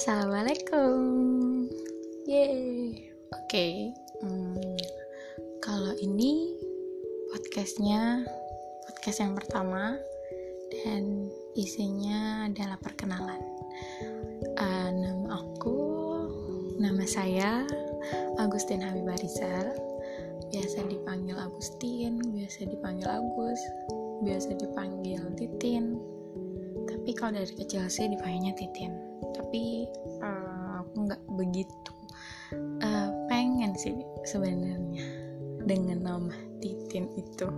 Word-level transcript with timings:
Assalamualaikum. 0.00 1.68
Yeay. 2.24 3.04
Oke. 3.36 3.52
Okay. 3.52 3.74
Hmm, 4.24 4.56
kalau 5.60 5.92
ini 6.00 6.56
podcastnya 7.28 8.24
podcast 8.88 9.20
yang 9.20 9.36
pertama 9.36 10.00
dan 10.72 11.28
isinya 11.52 12.48
adalah 12.48 12.80
perkenalan. 12.80 13.44
Uh, 14.56 14.88
nama 14.88 15.36
aku, 15.36 15.80
nama 16.80 17.04
saya 17.04 17.68
Agustin 18.40 18.80
Habibah 18.80 19.20
Rizal. 19.20 19.76
Biasa 20.48 20.80
dipanggil 20.88 21.36
Agustin, 21.36 22.24
biasa 22.24 22.72
dipanggil 22.72 23.04
Agus, 23.04 23.60
biasa 24.24 24.56
dipanggil 24.64 25.20
Titin. 25.36 26.00
Tapi 26.88 27.12
kalau 27.12 27.36
dari 27.36 27.52
kecil 27.52 27.84
sih 27.92 28.08
dipanggilnya 28.08 28.56
Titin 28.56 29.09
tapi 29.36 29.86
uh, 30.22 30.84
aku 30.84 31.06
nggak 31.06 31.22
begitu 31.36 31.92
uh, 32.82 33.08
pengen 33.30 33.72
sih 33.78 33.94
sebenarnya 34.26 35.04
dengan 35.64 35.98
nama 36.02 36.34
Titin 36.60 37.08
itu. 37.16 37.48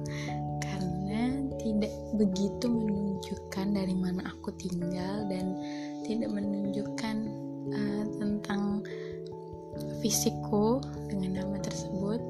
Karena 0.62 1.42
tidak 1.62 1.92
begitu 2.18 2.66
menunjukkan 2.66 3.66
dari 3.74 3.94
mana 3.94 4.26
aku 4.30 4.54
tinggal 4.58 5.26
dan 5.30 5.56
tidak 6.06 6.30
menunjukkan 6.30 7.16
uh, 7.72 8.04
tentang 8.18 8.82
fisikku 10.02 10.82
dengan 11.10 11.42
nama 11.42 11.56
tersebut. 11.62 12.20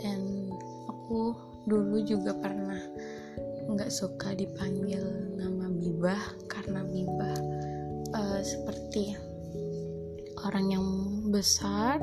Dan 0.00 0.50
aku 0.88 1.36
dulu 1.68 2.00
juga 2.06 2.32
pernah 2.38 2.80
nggak 3.70 3.92
suka 3.92 4.34
dipanggil 4.34 5.02
nama 5.38 5.70
Bibah 5.70 6.18
karena 6.50 6.82
Bibah 6.82 7.09
seperti 8.40 9.14
orang 10.44 10.66
yang 10.72 10.86
besar, 11.28 12.00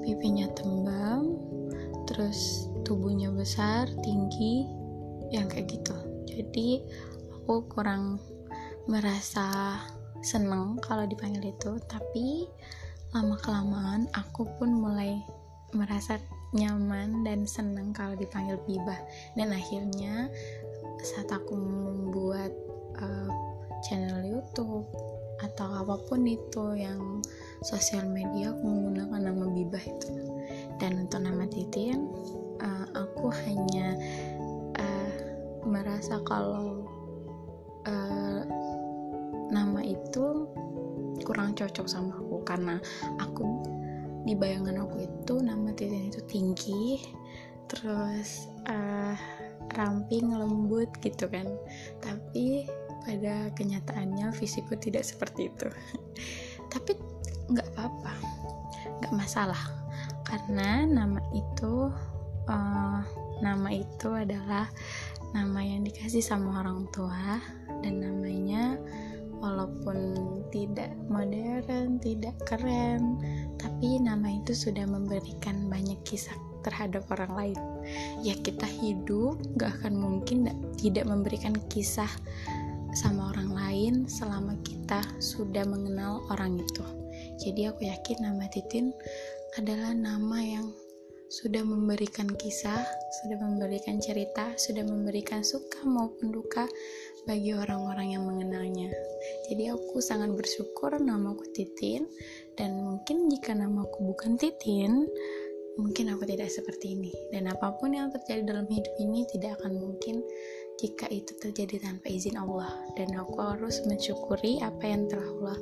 pipinya 0.00 0.48
tembam, 0.56 1.36
terus 2.08 2.68
tubuhnya 2.84 3.28
besar, 3.32 3.88
tinggi, 4.00 4.64
yang 5.32 5.48
kayak 5.48 5.68
gitu. 5.68 5.96
Jadi 6.28 6.82
aku 7.32 7.68
kurang 7.68 8.18
merasa 8.88 9.78
seneng 10.24 10.80
kalau 10.80 11.04
dipanggil 11.04 11.52
itu, 11.52 11.76
tapi 11.88 12.48
lama 13.14 13.38
kelamaan 13.38 14.10
aku 14.16 14.48
pun 14.58 14.74
mulai 14.74 15.22
merasa 15.74 16.18
nyaman 16.54 17.26
dan 17.26 17.46
senang 17.46 17.90
kalau 17.90 18.14
dipanggil 18.14 18.58
Bibah 18.62 18.98
dan 19.34 19.50
akhirnya 19.50 20.30
saat 21.02 21.26
aku 21.34 21.54
membuat 21.58 22.54
uh, 23.02 23.30
channel 23.82 24.22
YouTube 24.22 24.86
atau 25.52 25.84
apa 25.84 26.00
pun 26.08 26.24
itu 26.24 26.76
yang 26.76 27.20
sosial 27.60 28.08
media 28.08 28.52
aku 28.52 28.64
menggunakan 28.64 29.20
nama 29.32 29.44
Bibah 29.52 29.84
itu. 29.84 30.12
Dan 30.80 31.06
untuk 31.06 31.24
nama 31.24 31.44
Titin 31.48 32.08
uh, 32.60 32.86
aku 32.96 33.28
hanya 33.44 33.96
uh, 34.80 35.12
merasa 35.64 36.20
kalau 36.24 36.84
uh, 37.88 38.42
nama 39.48 39.80
itu 39.84 40.48
kurang 41.24 41.56
cocok 41.56 41.86
sama 41.88 42.16
aku. 42.16 42.44
Karena 42.44 42.80
aku 43.20 43.44
di 44.24 44.32
bayangan 44.32 44.80
aku 44.84 45.04
itu 45.04 45.34
nama 45.40 45.72
Titin 45.76 46.08
itu 46.08 46.20
tinggi 46.28 47.04
terus 47.64 48.48
uh, 48.68 49.16
ramping 49.72 50.32
lembut 50.32 50.88
gitu 51.00 51.26
kan. 51.32 51.48
Tapi 52.04 52.68
pada 53.04 53.52
kenyataannya 53.52 54.32
fisikku 54.32 54.74
tidak 54.80 55.04
seperti 55.04 55.52
itu. 55.52 55.68
Tapi 56.72 56.96
nggak 57.52 57.68
apa-apa. 57.76 58.12
Nggak 59.00 59.14
masalah. 59.14 59.62
Karena 60.24 60.88
nama 60.88 61.20
itu 61.36 61.92
uh, 62.48 63.00
nama 63.44 63.68
itu 63.70 64.08
adalah 64.10 64.66
nama 65.36 65.60
yang 65.60 65.84
dikasih 65.84 66.24
sama 66.24 66.64
orang 66.64 66.88
tua. 66.90 67.38
Dan 67.84 68.00
namanya 68.00 68.80
walaupun 69.44 70.16
tidak 70.48 70.88
modern, 71.12 72.00
tidak 72.00 72.32
keren, 72.48 73.20
tapi 73.60 74.00
nama 74.00 74.40
itu 74.40 74.56
sudah 74.56 74.88
memberikan 74.88 75.68
banyak 75.68 76.00
kisah 76.08 76.32
terhadap 76.64 77.04
orang 77.12 77.32
lain. 77.36 77.60
Ya 78.24 78.32
kita 78.40 78.64
hidup 78.64 79.36
gak 79.60 79.84
akan 79.84 80.00
mungkin 80.00 80.48
tidak 80.80 81.04
memberikan 81.04 81.52
kisah 81.68 82.08
sama 82.94 83.34
orang 83.34 83.50
lain 83.50 83.94
selama 84.06 84.54
kita 84.62 85.02
sudah 85.18 85.66
mengenal 85.66 86.22
orang 86.30 86.62
itu. 86.62 86.84
Jadi 87.42 87.66
aku 87.66 87.90
yakin 87.90 88.22
nama 88.22 88.46
Titin 88.48 88.94
adalah 89.58 89.90
nama 89.90 90.38
yang 90.38 90.66
sudah 91.34 91.66
memberikan 91.66 92.30
kisah, 92.38 92.86
sudah 93.22 93.38
memberikan 93.42 93.98
cerita, 93.98 94.54
sudah 94.54 94.86
memberikan 94.86 95.42
suka 95.42 95.82
maupun 95.82 96.30
duka 96.30 96.70
bagi 97.26 97.50
orang-orang 97.50 98.14
yang 98.14 98.22
mengenalnya. 98.22 98.94
Jadi 99.50 99.74
aku 99.74 99.98
sangat 99.98 100.30
bersyukur 100.30 100.94
nama 101.02 101.34
aku 101.34 101.42
Titin 101.50 102.06
dan 102.54 102.78
mungkin 102.78 103.26
jika 103.26 103.50
nama 103.56 103.82
aku 103.82 104.14
bukan 104.14 104.38
Titin, 104.38 105.10
mungkin 105.74 106.14
aku 106.14 106.22
tidak 106.28 106.54
seperti 106.54 106.94
ini. 106.94 107.10
Dan 107.34 107.50
apa 107.50 107.74
pun 107.82 107.90
yang 107.90 108.14
terjadi 108.14 108.46
dalam 108.46 108.70
hidup 108.70 108.94
ini 109.02 109.26
tidak 109.26 109.58
akan 109.58 109.74
mungkin 109.80 110.22
jika 110.82 111.06
itu 111.06 111.30
terjadi 111.38 111.86
tanpa 111.86 112.10
izin 112.10 112.34
Allah 112.34 112.74
dan 112.98 113.14
aku 113.14 113.38
harus 113.38 113.78
mensyukuri 113.86 114.58
apa 114.58 114.82
yang 114.82 115.06
telah 115.06 115.28
Allah 115.38 115.58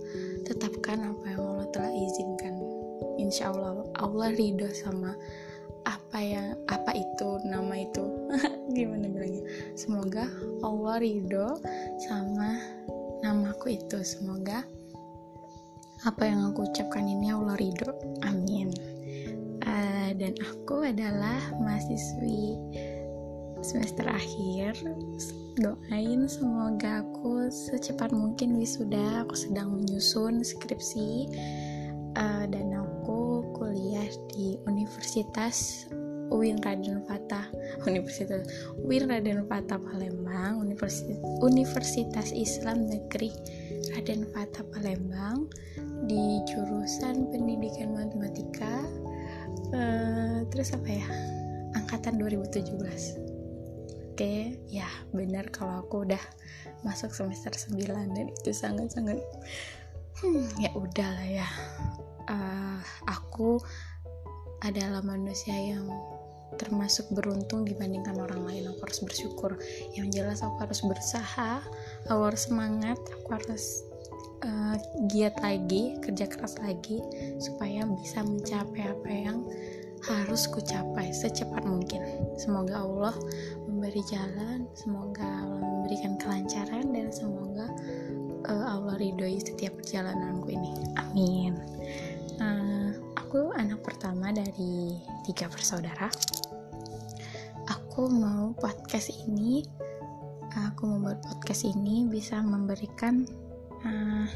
tetapkan 0.49 0.99
apa 1.05 1.25
yang 1.29 1.43
Allah 1.45 1.67
telah 1.73 1.93
izinkan. 1.93 2.55
Insya 3.21 3.53
Allah 3.53 3.85
Allah 4.01 4.33
ridho 4.33 4.69
sama 4.73 5.13
apa 5.85 6.19
yang 6.19 6.57
apa 6.73 6.97
itu 6.97 7.29
nama 7.45 7.75
itu. 7.77 8.05
Gimana 8.77 9.07
bilangnya? 9.13 9.45
Semoga 9.77 10.25
Allah 10.65 10.97
ridho 10.97 11.61
sama 12.09 12.57
namaku 13.21 13.77
itu. 13.77 14.01
Semoga 14.01 14.65
apa 16.03 16.23
yang 16.25 16.51
aku 16.51 16.67
ucapkan 16.67 17.05
ini 17.05 17.31
Allah 17.31 17.55
ridho. 17.61 17.93
Amin. 18.25 18.73
Uh, 19.63 20.11
dan 20.19 20.35
aku 20.43 20.83
adalah 20.83 21.39
mahasiswi 21.63 22.59
semester 23.63 24.11
akhir 24.11 24.75
doain 25.57 26.27
semoga 26.27 27.07
aku 27.07 27.47
secepat 27.53 28.11
mungkin 28.11 28.59
wisuda. 28.59 29.23
Aku 29.23 29.39
sedang 29.39 29.79
menyusun 29.79 30.43
skripsi 30.43 31.31
uh, 32.19 32.45
dan 32.51 32.75
aku 32.75 33.47
kuliah 33.55 34.09
di 34.33 34.57
Universitas 34.67 35.87
UIN 36.33 36.59
Raden 36.65 37.05
Fatah 37.05 37.47
Universitas 37.89 38.49
UIN 38.83 39.13
Raden 39.13 39.45
Fatah 39.47 39.77
Palembang 39.77 40.65
Universitas, 40.65 41.21
Universitas 41.45 42.33
Islam 42.33 42.89
Negeri 42.89 43.31
Raden 43.93 44.25
Fatah 44.33 44.65
Palembang 44.73 45.47
di 46.09 46.41
jurusan 46.51 47.31
pendidikan 47.31 47.95
matematika 47.95 48.83
uh, 49.77 50.43
terus 50.51 50.73
apa 50.73 50.89
ya? 50.89 51.07
Angkatan 51.73 52.21
2017 52.21 53.22
oke 54.23 54.55
ya 54.71 54.87
benar 55.11 55.51
kalau 55.51 55.83
aku 55.83 56.07
udah 56.07 56.23
masuk 56.87 57.11
semester 57.11 57.51
9 57.75 58.15
dan 58.15 58.31
itu 58.31 58.55
sangat-sangat 58.55 59.19
hmm, 60.23 60.47
ya 60.63 60.71
udahlah 60.79 61.27
ya. 61.27 61.49
Uh, 62.31 62.79
aku 63.11 63.59
adalah 64.63 65.03
manusia 65.03 65.51
yang 65.51 65.91
termasuk 66.55 67.11
beruntung 67.11 67.67
dibandingkan 67.67 68.15
orang 68.23 68.47
lain. 68.47 68.71
Aku 68.71 68.87
harus 68.87 69.03
bersyukur. 69.03 69.59
Yang 69.99 70.23
jelas 70.23 70.39
aku 70.47 70.71
harus 70.71 70.79
berusaha 70.87 71.59
aku 72.07 72.23
harus 72.23 72.47
semangat 72.47 73.03
aku 73.11 73.27
harus 73.27 73.83
uh, 74.47 74.79
giat 75.11 75.35
lagi 75.43 75.99
kerja 75.99 76.31
keras 76.31 76.63
lagi 76.63 77.03
supaya 77.43 77.83
bisa 77.91 78.23
mencapai 78.23 78.87
apa 78.87 79.11
yang 79.11 79.43
harus 80.07 80.51
kucapai 80.51 81.15
secepat 81.15 81.63
mungkin. 81.63 82.03
Semoga 82.35 82.83
Allah 82.83 83.15
memberi 83.83 84.07
jalan, 84.15 84.63
semoga 84.79 85.27
Allah 85.27 85.59
memberikan 85.59 86.15
kelancaran 86.15 86.95
dan 86.95 87.11
semoga 87.11 87.67
uh, 88.47 88.79
Allah 88.79 88.95
ridhoi 88.95 89.43
setiap 89.43 89.75
perjalananku 89.75 90.55
ini. 90.55 90.71
Amin. 91.03 91.59
Uh, 92.39 92.95
aku 93.19 93.51
anak 93.59 93.83
pertama 93.83 94.31
dari 94.31 95.03
tiga 95.27 95.51
bersaudara. 95.51 96.07
Aku 97.67 98.07
mau 98.07 98.55
podcast 98.55 99.11
ini, 99.27 99.67
aku 100.55 100.87
membuat 100.87 101.19
podcast 101.27 101.67
ini 101.67 102.07
bisa 102.07 102.39
memberikan 102.39 103.27
uh, 103.83 104.31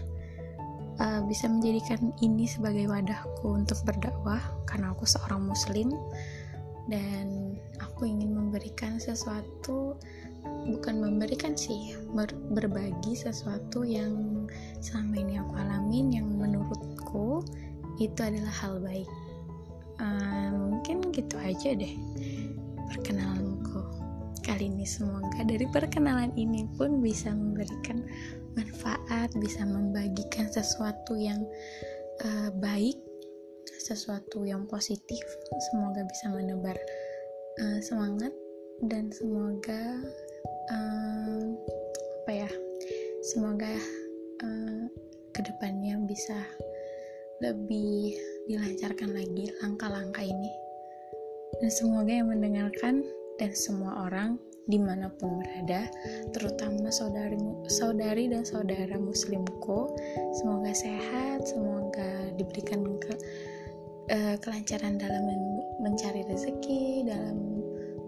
uh, 0.98 1.22
bisa 1.31 1.46
menjadikan 1.46 2.10
ini 2.19 2.50
sebagai 2.50 2.90
wadahku 2.90 3.62
untuk 3.62 3.78
berdakwah 3.87 4.43
karena 4.66 4.90
aku 4.90 5.06
seorang 5.06 5.46
muslim 5.46 5.94
dan 6.90 7.35
aku 7.96 8.12
ingin 8.12 8.37
memberikan 8.37 9.00
sesuatu 9.00 9.96
bukan 10.69 11.00
memberikan 11.00 11.56
sih 11.56 11.96
ber, 12.12 12.28
berbagi 12.52 13.16
sesuatu 13.16 13.88
yang 13.88 14.44
selama 14.84 15.16
ini 15.16 15.40
aku 15.40 15.56
alamin 15.56 16.12
yang 16.12 16.28
menurutku 16.28 17.40
itu 17.96 18.20
adalah 18.20 18.52
hal 18.52 18.76
baik. 18.84 19.08
Uh, 19.96 20.52
mungkin 20.52 21.08
gitu 21.08 21.40
aja 21.40 21.72
deh 21.72 21.96
perkenalanku. 22.93 23.81
Kali 24.44 24.69
ini 24.69 24.84
semoga 24.84 25.40
dari 25.48 25.64
perkenalan 25.64 26.37
ini 26.37 26.69
pun 26.76 27.00
bisa 27.00 27.32
memberikan 27.32 28.04
manfaat 28.60 29.32
bisa 29.40 29.64
membagikan 29.64 30.52
sesuatu 30.52 31.16
yang 31.16 31.40
uh, 32.28 32.52
baik 32.60 33.00
sesuatu 33.81 34.44
yang 34.44 34.69
positif. 34.69 35.25
Semoga 35.72 36.04
bisa 36.04 36.28
menebar 36.28 36.76
uh, 37.61 37.79
semangat 37.81 38.32
dan 38.85 39.08
semoga 39.08 40.05
uh, 40.73 41.44
apa 42.23 42.31
ya 42.32 42.50
semoga 43.25 43.73
uh, 44.44 44.85
ke 45.32 45.41
depannya 45.44 46.00
bisa 46.05 46.37
lebih 47.44 48.17
dilancarkan 48.49 49.12
lagi 49.12 49.53
langkah-langkah 49.61 50.25
ini. 50.25 50.53
Dan 51.61 51.70
semoga 51.73 52.12
yang 52.12 52.29
mendengarkan 52.32 53.05
dan 53.37 53.53
semua 53.53 54.08
orang 54.08 54.41
di 54.67 54.82
mana 54.82 55.06
pun 55.06 55.38
berada, 55.38 55.87
terutama 56.35 56.91
saudari, 56.91 57.38
saudari 57.70 58.26
dan 58.26 58.43
saudara 58.43 58.99
muslimku, 58.99 59.94
semoga 60.43 60.75
sehat, 60.75 61.47
semoga 61.47 62.35
diberikan 62.35 62.82
ke, 62.99 63.14
uh, 64.11 64.35
kelancaran 64.43 64.99
dalam 64.99 65.23
men 65.23 65.43
mencari 65.76 66.26
rezeki, 66.26 67.06
dalam 67.06 67.45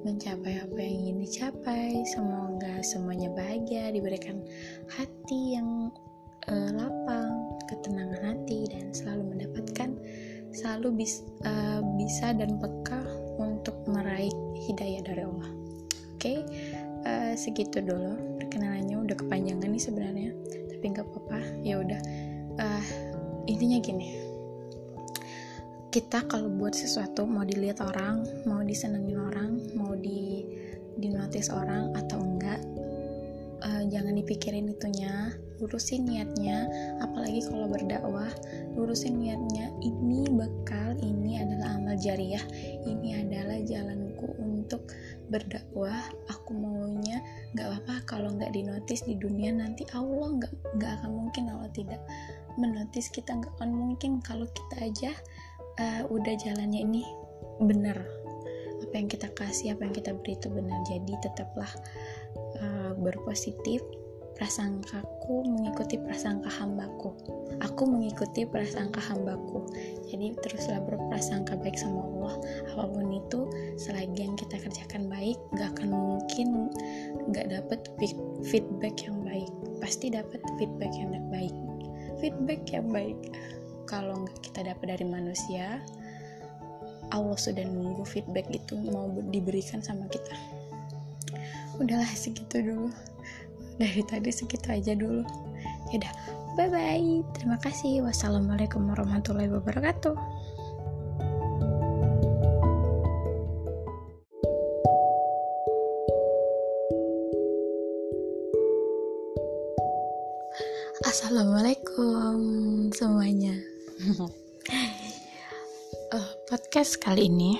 mencapai 0.08 0.56
apa 0.64 0.78
yang 0.80 0.96
ingin 1.04 1.16
dicapai. 1.28 2.00
Semoga 2.08 2.80
semuanya 2.80 3.28
bahagia, 3.36 3.92
diberikan 3.92 4.40
hati 4.88 5.60
yang 5.60 5.92
uh, 6.48 6.70
lapang, 6.72 7.60
ketenangan 7.68 8.32
hati, 8.32 8.64
dan 8.72 8.88
selalu 8.96 9.36
mendapatkan 9.36 9.92
selalu 10.56 11.04
bis, 11.04 11.20
uh, 11.44 11.84
bisa 12.00 12.32
dan 12.32 12.56
peka 12.56 13.04
untuk 13.36 13.76
meraih 13.84 14.32
hidayah 14.64 15.04
dari 15.04 15.22
Allah. 15.28 15.50
Okay, 16.18 16.42
uh, 17.06 17.30
eh, 17.30 17.34
segitu 17.38 17.78
dulu 17.78 18.40
perkenalannya 18.42 18.96
udah 18.98 19.16
kepanjangan 19.20 19.70
nih 19.70 19.82
sebenarnya. 19.84 20.30
Tapi 20.72 20.84
nggak 20.88 21.06
apa-apa 21.06 21.38
ya 21.62 21.78
udah. 21.78 22.00
Uh, 22.58 22.84
intinya 23.46 23.78
gini 23.78 24.27
kita 25.88 26.28
kalau 26.28 26.52
buat 26.52 26.76
sesuatu 26.76 27.24
mau 27.24 27.48
dilihat 27.48 27.80
orang 27.80 28.24
mau 28.44 28.60
disenengin 28.60 29.16
orang 29.16 29.56
mau 29.72 29.96
di 29.96 30.44
dinotis 31.00 31.48
orang 31.48 31.96
atau 31.96 32.20
enggak 32.20 32.60
uh, 33.62 33.82
jangan 33.88 34.14
dipikirin 34.14 34.70
itunya. 34.70 35.34
Lurusin 35.58 36.06
niatnya 36.06 36.70
apalagi 37.02 37.42
kalau 37.42 37.66
berdakwah 37.66 38.30
lurusin 38.78 39.18
niatnya. 39.18 39.74
Ini 39.82 40.30
bekal 40.30 40.94
ini 41.02 41.42
adalah 41.42 41.74
amal 41.74 41.98
jariah 41.98 42.42
ini 42.86 43.18
adalah 43.18 43.58
jalanku 43.66 44.38
untuk 44.38 44.86
berdakwah. 45.26 45.98
Aku 46.30 46.54
maunya 46.54 47.18
nggak 47.58 47.66
apa-apa 47.74 47.94
kalau 48.06 48.30
nggak 48.38 48.54
dinotis 48.54 49.02
di 49.02 49.18
dunia 49.18 49.50
nanti. 49.50 49.82
Allah 49.90 50.30
nggak 50.38 50.52
nggak 50.78 50.92
akan 51.02 51.10
mungkin 51.10 51.50
Allah 51.50 51.70
tidak 51.74 52.00
menotis. 52.54 53.10
Kita 53.10 53.34
nggak 53.34 53.58
akan 53.58 53.70
mungkin 53.74 54.22
kalau 54.22 54.46
kita 54.54 54.86
aja 54.86 55.10
uh, 55.78 56.02
udah 56.10 56.34
jalannya 56.36 56.82
ini 56.84 57.02
benar 57.58 57.98
apa 58.88 58.94
yang 58.94 59.08
kita 59.10 59.28
kasih 59.34 59.74
apa 59.74 59.84
yang 59.84 59.94
kita 59.94 60.10
beri 60.14 60.38
itu 60.38 60.48
benar 60.48 60.78
jadi 60.86 61.12
tetaplah 61.20 61.70
uh, 62.62 62.92
berpositif. 62.98 63.82
Prasangkaku 64.38 65.50
mengikuti 65.50 65.98
prasangka 65.98 66.46
hambaku. 66.46 67.10
Aku 67.58 67.90
mengikuti 67.90 68.46
prasangka 68.46 69.02
hambaku. 69.02 69.66
Jadi 70.06 70.38
teruslah 70.38 70.78
berprasangka 70.86 71.58
baik 71.58 71.74
sama 71.74 72.06
Allah. 72.06 72.34
Apa 72.70 72.86
pun 72.86 73.18
itu 73.18 73.50
selagi 73.82 74.30
yang 74.30 74.38
kita 74.38 74.62
kerjakan 74.62 75.10
baik 75.10 75.34
gak 75.58 75.74
akan 75.74 75.90
mungkin 75.90 76.70
gak 77.34 77.50
dapet 77.50 77.82
feedback 78.46 78.94
yang 79.02 79.26
baik. 79.26 79.50
Pasti 79.82 80.06
dapat 80.14 80.38
feedback 80.54 80.94
yang 80.94 81.10
baik. 81.34 81.54
Feedback 82.22 82.62
yang 82.70 82.86
baik 82.94 83.18
kalau 83.88 84.28
kita 84.44 84.68
dapat 84.68 84.94
dari 84.94 85.08
manusia 85.08 85.80
Allah 87.08 87.40
sudah 87.40 87.64
nunggu 87.64 88.04
feedback 88.04 88.44
itu 88.52 88.76
mau 88.92 89.08
diberikan 89.32 89.80
sama 89.80 90.04
kita. 90.12 90.36
Udahlah 91.80 92.12
segitu 92.12 92.60
dulu. 92.60 92.92
Dari 93.80 94.04
tadi 94.04 94.28
segitu 94.28 94.68
aja 94.68 94.92
dulu. 94.92 95.24
Yaudah 95.88 96.12
bye 96.52 96.68
bye 96.68 97.24
terima 97.32 97.56
kasih. 97.64 98.04
Wassalamualaikum 98.04 98.84
warahmatullahi 98.92 99.48
wabarakatuh. 99.48 100.12
Assalamualaikum 111.08 112.36
semuanya 112.92 113.77
uh, 113.98 114.30
podcast 116.50 117.02
kali 117.02 117.26
ini 117.26 117.58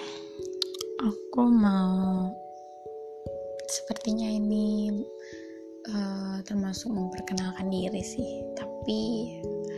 aku 1.02 1.42
mau 1.50 2.30
sepertinya 3.66 4.30
ini 4.30 5.02
uh, 5.90 6.38
termasuk 6.46 6.94
memperkenalkan 6.94 7.66
diri 7.74 8.02
sih. 8.06 8.46
Tapi 8.54 8.98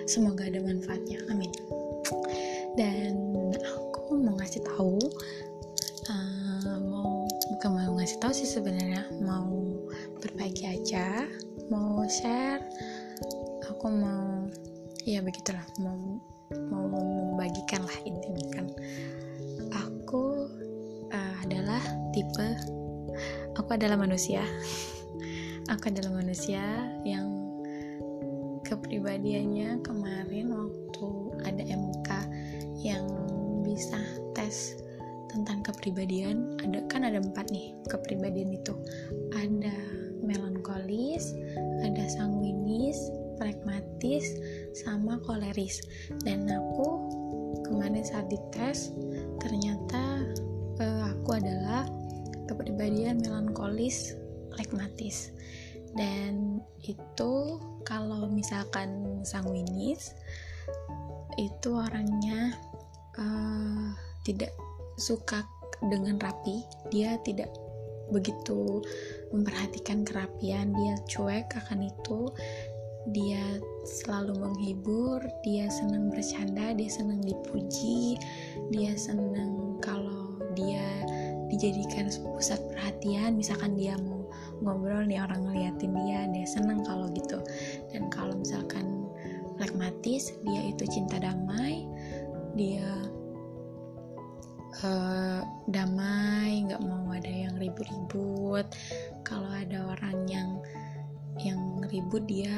semoga 0.05 0.53
ada 0.53 0.61
manfaatnya. 0.61 1.25
Amin. 1.33 1.49
Dan 2.77 3.17
aku 3.65 4.21
mau 4.21 4.37
ngasih 4.37 4.61
tahu 4.61 5.01
uh, 6.12 6.77
mau 6.77 7.25
bukan 7.57 7.71
mau 7.73 7.93
ngasih 7.97 8.21
tahu 8.21 8.33
sih 8.37 8.49
sebenarnya 8.49 9.09
mau 9.25 9.81
berbagi 10.21 10.69
aja 10.69 11.25
mau 11.73 12.05
share. 12.05 12.61
Aku 13.65 13.89
mau 13.89 14.45
ya 15.09 15.25
begitulah 15.25 15.65
mau 15.81 16.21
membagikan 16.90 17.87
lah 17.87 17.98
intinya 18.02 18.46
kan. 18.50 18.66
Aku 19.70 20.50
uh, 21.14 21.34
adalah 21.46 21.81
tipe 22.10 22.48
aku 23.54 23.70
adalah 23.75 23.96
manusia. 23.96 24.42
Aku 25.70 25.87
adalah 25.87 26.11
manusia 26.11 26.62
yang 27.06 27.30
kepribadiannya 28.66 29.78
kemarin 29.87 30.50
waktu 30.50 31.09
ada 31.47 31.62
MK 31.62 32.09
yang 32.82 33.06
bisa 33.62 34.02
tes 34.35 34.82
tentang 35.30 35.62
kepribadian. 35.62 36.59
Ada 36.59 36.90
kan 36.90 37.06
ada 37.06 37.23
empat 37.23 37.54
nih 37.54 37.70
kepribadian 37.87 38.50
itu. 38.50 38.75
Ada 39.30 39.78
melankolis 40.20 41.32
ada 41.82 42.04
sanguinis 42.06 43.11
pragmatis 43.40 44.37
sama 44.76 45.16
koleris. 45.25 45.80
Dan 46.20 46.44
aku 46.52 46.88
kemarin 47.64 48.04
saat 48.04 48.28
dites 48.28 48.92
ternyata 49.40 50.28
uh, 50.76 51.02
aku 51.16 51.40
adalah 51.40 51.88
kepribadian 52.44 53.25
melankolis 53.25 54.12
pragmatis. 54.52 55.32
Dan 55.97 56.61
itu 56.85 57.59
kalau 57.88 58.28
misalkan 58.28 59.25
sanguinis 59.25 60.12
itu 61.40 61.68
orangnya 61.73 62.52
uh, 63.16 63.97
tidak 64.23 64.52
suka 65.00 65.42
dengan 65.88 66.20
rapi. 66.20 66.62
Dia 66.92 67.16
tidak 67.25 67.50
begitu 68.11 68.82
memperhatikan 69.30 70.02
kerapian 70.02 70.75
dia 70.75 70.99
cuek 71.06 71.47
akan 71.54 71.87
itu 71.87 72.26
dia 73.16 73.40
selalu 73.88 74.37
menghibur 74.37 75.25
dia 75.40 75.73
senang 75.73 76.12
bercanda 76.12 76.76
dia 76.76 76.90
senang 76.92 77.25
dipuji 77.25 78.21
dia 78.69 78.92
senang 78.92 79.80
kalau 79.80 80.37
dia 80.52 80.85
dijadikan 81.50 82.07
pusat 82.23 82.62
perhatian. 82.71 83.35
Misalkan 83.35 83.75
dia 83.75 83.99
mau 83.99 84.30
ngobrol 84.62 85.04
nih 85.04 85.19
orang 85.21 85.50
ngeliatin 85.50 85.92
dia 86.07 86.30
dia 86.30 86.47
seneng 86.47 86.87
kalau 86.87 87.11
gitu. 87.12 87.42
Dan 87.90 88.07
kalau 88.09 88.38
misalkan 88.38 89.11
pragmatis 89.59 90.33
dia 90.47 90.73
itu 90.73 90.87
cinta 90.88 91.21
damai 91.21 91.85
dia 92.57 92.87
uh, 94.87 95.42
damai 95.69 96.64
nggak 96.71 96.83
mau 96.87 97.11
ada 97.11 97.28
yang 97.28 97.59
ribut-ribut. 97.59 98.66
Kalau 99.26 99.50
ada 99.50 99.90
orang 99.90 100.25
yang 100.30 100.60
yang 101.44 101.80
ribut 101.88 102.25
dia 102.28 102.52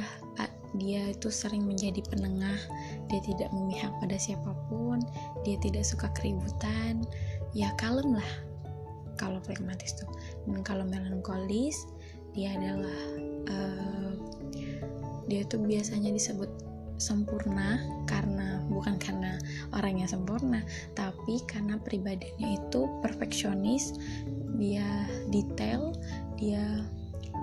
dia 0.80 1.12
itu 1.12 1.28
sering 1.28 1.68
menjadi 1.68 2.00
penengah. 2.08 2.56
Dia 3.12 3.20
tidak 3.20 3.52
memihak 3.52 3.92
pada 4.00 4.16
siapa 4.16 4.56
pun 4.72 5.04
dia 5.44 5.60
tidak 5.60 5.84
suka 5.84 6.08
keributan. 6.16 7.04
Ya 7.52 7.72
kalem 7.76 8.16
lah 8.16 8.32
kalau 9.20 9.38
pragmatis 9.44 9.92
tuh. 9.92 10.08
Dan 10.48 10.64
kalau 10.64 10.88
melankolis 10.88 11.84
dia 12.32 12.56
adalah 12.56 13.00
uh, 13.52 14.12
dia 15.28 15.44
tuh 15.44 15.60
biasanya 15.60 16.08
disebut 16.08 16.48
sempurna 16.96 17.82
karena 18.06 18.62
bukan 18.70 18.94
karena 18.94 19.34
orangnya 19.74 20.06
sempurna 20.06 20.62
tapi 20.94 21.42
karena 21.50 21.74
pribadinya 21.82 22.54
itu 22.54 22.86
perfeksionis 23.02 23.98
dia 24.54 24.86
detail 25.34 25.90
dia 26.38 26.62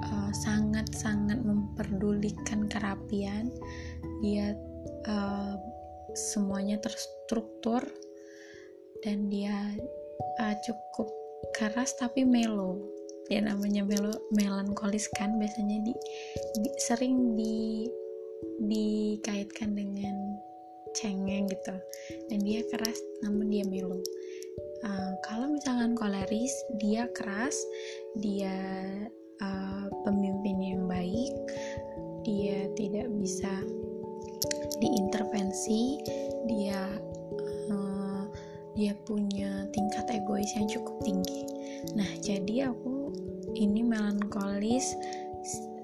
uh, 0.05 0.31
sangat-sangat 0.33 1.41
memperdulikan 1.43 2.67
kerapian. 2.71 3.51
Dia 4.23 4.55
uh, 5.07 5.55
semuanya 6.15 6.79
terstruktur 6.81 7.83
dan 9.05 9.31
dia 9.31 9.55
uh, 10.41 10.55
cukup 10.65 11.07
keras 11.55 11.95
tapi 11.95 12.27
melo 12.27 12.79
ya 13.29 13.39
namanya 13.45 13.85
melo 13.85 14.11
melankolis 14.33 15.07
kan 15.15 15.37
biasanya 15.37 15.85
di, 15.85 15.93
di 16.59 16.69
sering 16.81 17.37
di 17.37 17.85
dikaitkan 18.59 19.75
dengan 19.75 20.39
cengeng 20.97 21.45
gitu. 21.47 21.75
Dan 22.27 22.39
dia 22.41 22.65
keras 22.67 22.97
namun 23.21 23.53
dia 23.53 23.63
melo 23.67 24.01
uh, 24.83 25.11
kalau 25.25 25.51
misalkan 25.51 25.95
koleris 25.95 26.53
dia 26.79 27.07
keras 27.11 27.55
dia 28.19 28.55
uh, 29.41 29.85
pemimpin 30.05 30.57
yang 30.59 30.83
baik 30.87 31.33
dia 32.23 32.67
tidak 32.75 33.07
bisa 33.19 33.51
diintervensi 34.79 35.99
dia 36.47 36.87
uh, 37.71 38.23
dia 38.75 38.95
punya 39.03 39.67
tingkat 39.75 40.07
egois 40.07 40.47
yang 40.55 40.67
cukup 40.71 40.95
tinggi. 41.03 41.43
Nah 41.99 42.07
jadi 42.23 42.71
aku 42.71 43.11
ini 43.59 43.83
melankolis 43.83 44.95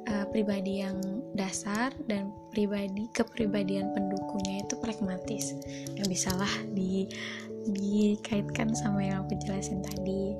uh, 0.07 0.25
pribadi 0.31 0.85
yang 0.85 0.95
dasar 1.35 1.91
dan 2.07 2.31
pribadi 2.55 3.11
kepribadian 3.11 3.91
pendukungnya 3.91 4.63
itu 4.63 4.75
pragmatis. 4.79 5.51
Yang 5.99 6.07
bisalah 6.07 6.53
di 6.71 7.09
dikaitkan 7.65 8.77
sama 8.77 9.01
yang 9.01 9.25
aku 9.25 9.33
jelasin 9.41 9.81
tadi 9.81 10.37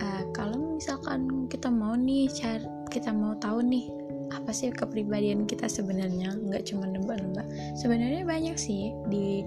uh, 0.00 0.24
kalau 0.34 0.78
misalkan 0.78 1.46
kita 1.50 1.68
mau 1.70 1.94
nih 1.94 2.30
cari 2.32 2.66
kita 2.90 3.10
mau 3.10 3.34
tahu 3.38 3.62
nih 3.62 3.86
apa 4.32 4.50
sih 4.50 4.72
kepribadian 4.72 5.46
kita 5.46 5.68
sebenarnya? 5.70 6.34
Nggak 6.34 6.70
cuma 6.72 6.88
nebak-nebak 6.88 7.46
sebenarnya 7.78 8.26
banyak 8.26 8.56
sih 8.58 8.90
di 9.12 9.44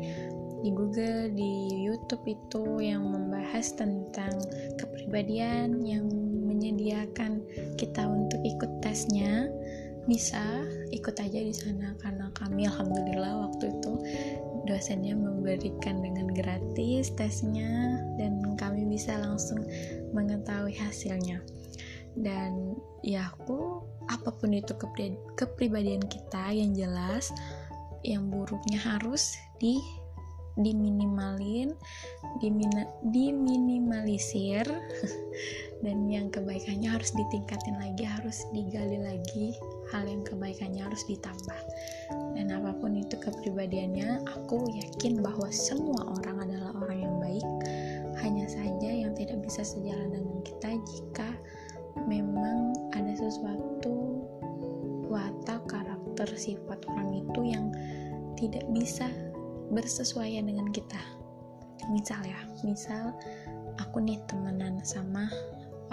di 0.66 0.70
Google 0.74 1.30
di 1.38 1.86
YouTube 1.86 2.26
itu 2.26 2.82
yang 2.82 3.06
membahas 3.06 3.78
tentang 3.78 4.34
kepribadian 4.82 5.86
yang 5.86 6.10
menyediakan 6.48 7.46
kita 7.78 8.08
untuk 8.08 8.42
ikut 8.42 8.72
tesnya. 8.82 9.50
Bisa 10.08 10.40
ikut 10.96 11.20
aja 11.20 11.36
di 11.36 11.52
sana 11.52 11.92
karena 12.00 12.32
kami 12.32 12.64
alhamdulillah 12.64 13.44
waktu 13.44 13.76
itu 13.76 13.92
dosennya 14.68 15.16
memberikan 15.16 16.04
dengan 16.04 16.32
gratis 16.32 17.12
tesnya 17.16 18.00
dan 18.20 18.40
kami 18.60 18.88
bisa 18.88 19.16
langsung 19.20 19.64
mengetahui 20.12 20.76
hasilnya. 20.78 21.44
Dan 22.18 22.76
ya 23.06 23.30
aku 23.30 23.86
apa 24.08 24.32
pun 24.34 24.56
itu 24.56 24.74
kepribadian 25.36 26.02
kita 26.08 26.50
yang 26.50 26.74
jelas 26.74 27.30
yang 28.08 28.32
buruknya 28.32 28.80
harus 28.80 29.36
di 29.60 29.78
diminimalin 30.58 31.70
dimina, 32.42 32.90
diminimalisir 33.14 34.66
dan 35.86 35.98
yang 36.10 36.34
kebaikannya 36.34 36.90
harus 36.90 37.14
ditingkatin 37.14 37.78
lagi 37.78 38.04
harus 38.10 38.50
digali 38.50 38.98
lagi 38.98 39.54
hal 39.94 40.10
yang 40.10 40.26
kebaikannya 40.26 40.82
harus 40.82 41.06
ditambah. 41.06 41.62
Dan 42.34 42.50
apa 42.54 42.74
pun 42.78 42.98
itu 42.98 43.16
kepribadiannya 43.22 44.26
aku 44.26 44.66
yakin 44.74 45.22
bahwa 45.22 45.48
semua 45.54 46.18
orang 46.18 46.50
adalah 46.50 46.74
hanya 48.28 48.44
saja 48.52 48.92
yang 48.92 49.16
tidak 49.16 49.40
bisa 49.40 49.64
sejalan 49.64 50.12
dengan 50.12 50.44
kita 50.44 50.76
jika 50.84 51.30
memang 52.04 52.76
ada 52.92 53.16
sesuatu 53.16 54.28
watak 55.08 55.64
karakter 55.72 56.28
sifat 56.36 56.84
orang 56.92 57.24
itu 57.24 57.42
yang 57.48 57.72
tidak 58.36 58.68
bisa 58.76 59.08
bersesuaian 59.72 60.44
dengan 60.44 60.68
kita. 60.76 61.00
Misal 61.88 62.20
ya 62.28 62.36
misal 62.68 63.16
aku 63.80 64.04
nih 64.04 64.20
temenan 64.28 64.84
sama 64.84 65.32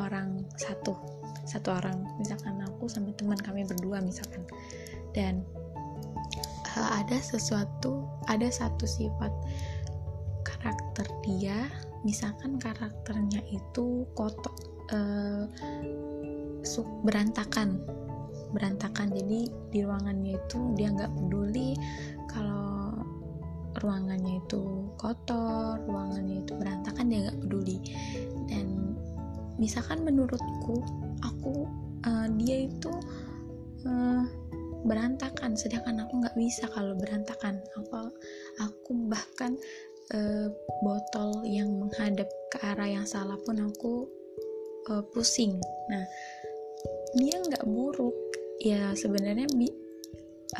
orang 0.02 0.42
satu 0.58 0.98
satu 1.46 1.70
orang. 1.70 2.02
Misalkan 2.18 2.58
aku 2.66 2.90
sama 2.90 3.14
teman 3.14 3.38
kami 3.38 3.62
berdua 3.62 4.02
misalkan. 4.02 4.42
Dan 5.14 5.46
uh, 6.74 6.90
ada 6.98 7.14
sesuatu 7.22 8.02
ada 8.26 8.50
satu 8.50 8.82
sifat 8.90 9.30
karakter 10.42 11.06
dia 11.22 11.70
misalkan 12.04 12.60
karakternya 12.60 13.40
itu 13.48 14.04
kotor 14.12 14.52
uh, 14.92 15.48
berantakan 17.04 17.80
berantakan. 18.54 19.10
Jadi 19.10 19.50
di 19.74 19.82
ruangannya 19.82 20.38
itu 20.38 20.58
dia 20.78 20.94
nggak 20.94 21.10
peduli 21.10 21.74
kalau 22.30 22.94
ruangannya 23.82 24.38
itu 24.38 24.94
kotor 24.94 25.82
ruangannya 25.90 26.46
itu 26.46 26.52
berantakan 26.54 27.10
dia 27.10 27.18
nggak 27.28 27.40
peduli. 27.42 27.78
Dan 28.46 28.94
misalkan 29.58 30.06
menurutku 30.06 30.78
aku 31.26 31.66
uh, 32.06 32.28
dia 32.38 32.70
itu 32.70 32.92
uh, 33.90 34.22
berantakan. 34.86 35.58
Sedangkan 35.58 36.06
aku 36.06 36.22
nggak 36.22 36.38
bisa 36.38 36.70
kalau 36.70 36.94
berantakan. 36.94 37.58
Aku 37.82 38.14
aku 38.62 38.90
bahkan 39.10 39.58
uh, 40.12 40.48
botol 40.84 41.40
yang 41.48 41.72
menghadap 41.72 42.28
ke 42.52 42.58
arah 42.60 42.88
yang 42.90 43.06
salah 43.08 43.38
pun 43.40 43.56
aku 43.64 44.04
uh, 44.92 45.02
pusing. 45.14 45.56
Nah 45.88 46.04
dia 47.16 47.40
nggak 47.40 47.64
buruk. 47.64 48.12
Ya 48.60 48.92
sebenarnya 48.96 49.48
bi 49.54 49.68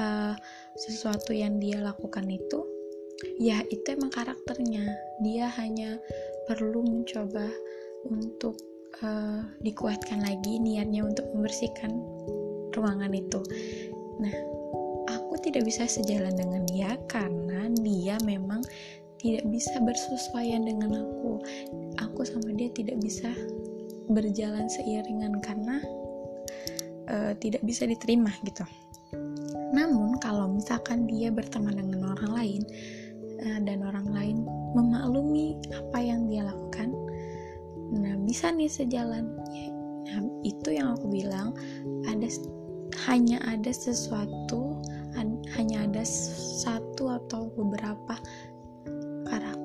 uh, 0.01 0.35
sesuatu 0.77 1.33
yang 1.37 1.61
dia 1.61 1.81
lakukan 1.81 2.27
itu 2.31 2.65
ya 3.39 3.61
itu 3.69 3.85
emang 3.93 4.13
karakternya. 4.13 4.85
Dia 5.21 5.51
hanya 5.61 6.01
perlu 6.49 6.85
mencoba 6.85 7.49
untuk 8.09 8.57
uh, 9.01 9.41
dikuatkan 9.65 10.21
lagi 10.21 10.61
niatnya 10.61 11.05
untuk 11.05 11.25
membersihkan 11.33 11.93
ruangan 12.75 13.13
itu. 13.15 13.41
Nah 14.21 14.35
aku 15.09 15.41
tidak 15.41 15.65
bisa 15.67 15.89
sejalan 15.89 16.35
dengan 16.35 16.63
dia 16.69 16.99
karena 17.09 17.71
dia 17.81 18.17
memang 18.27 18.61
tidak 19.21 19.45
bisa 19.49 19.77
bersesuaian 19.81 20.67
dengan 20.67 21.05
aku. 21.05 21.41
Aku 22.03 22.21
sama 22.27 22.51
dia 22.55 22.71
tidak 22.75 23.01
bisa 23.01 23.31
berjalan 24.11 24.69
seiringan 24.69 25.41
karena 25.41 25.81
uh, 27.09 27.33
tidak 27.39 27.63
bisa 27.65 27.89
diterima 27.89 28.33
gitu. 28.45 28.65
Namun 29.75 30.21
kalau 30.23 30.53
misalkan 30.55 31.09
dia 31.09 31.33
berteman 31.33 31.79
dengan 31.79 32.15
orang 32.15 32.33
lain 32.35 32.63
uh, 33.43 33.61
dan 33.65 33.83
orang 33.83 34.09
lain 34.13 34.37
memaklumi 34.75 35.59
apa 35.71 35.99
yang 36.03 36.27
dia 36.27 36.47
lakukan 36.47 36.91
nah 37.95 38.17
bisa 38.27 38.51
nih 38.51 38.67
sejalan. 38.67 39.31
Nah 40.09 40.19
itu 40.43 40.75
yang 40.75 40.99
aku 40.99 41.07
bilang 41.11 41.55
ada 42.11 42.27
hanya 43.07 43.39
ada 43.47 43.71
sesuatu 43.71 44.79
hanya 45.55 45.87
ada 45.87 46.03
satu 46.03 47.15
atau 47.15 47.47
beberapa 47.55 48.19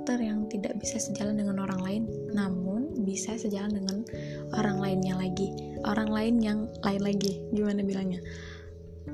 karakter 0.10 0.26
yang 0.26 0.50
tidak 0.50 0.74
bisa 0.82 0.98
sejalan 0.98 1.38
dengan 1.38 1.62
orang 1.70 1.86
lain 1.86 2.04
namun 2.34 2.98
bisa 3.06 3.38
sejalan 3.38 3.78
dengan 3.78 4.02
orang 4.58 4.82
lainnya 4.82 5.14
lagi. 5.14 5.54
Orang 5.86 6.10
lain 6.10 6.42
yang 6.42 6.66
lain 6.82 7.06
lagi 7.06 7.38
gimana 7.54 7.86
bilangnya? 7.86 8.18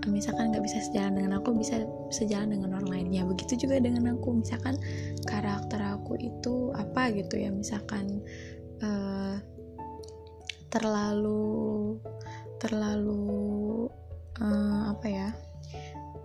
Misalkan 0.07 0.55
nggak 0.55 0.63
bisa 0.63 0.79
sejalan 0.87 1.19
dengan 1.19 1.43
aku 1.43 1.51
bisa 1.51 1.83
sejalan 2.15 2.55
dengan 2.55 2.79
orang 2.79 2.87
lain. 2.87 3.07
Ya 3.11 3.27
begitu 3.27 3.67
juga 3.67 3.83
dengan 3.83 4.15
aku. 4.15 4.39
Misalkan 4.39 4.79
karakter 5.27 5.83
aku 5.83 6.15
itu 6.15 6.71
apa 6.71 7.11
gitu 7.11 7.43
ya? 7.43 7.51
Misalkan 7.51 8.23
uh, 8.79 9.35
terlalu 10.71 11.99
terlalu 12.63 13.91
uh, 14.39 14.95
apa 14.95 15.07
ya? 15.11 15.27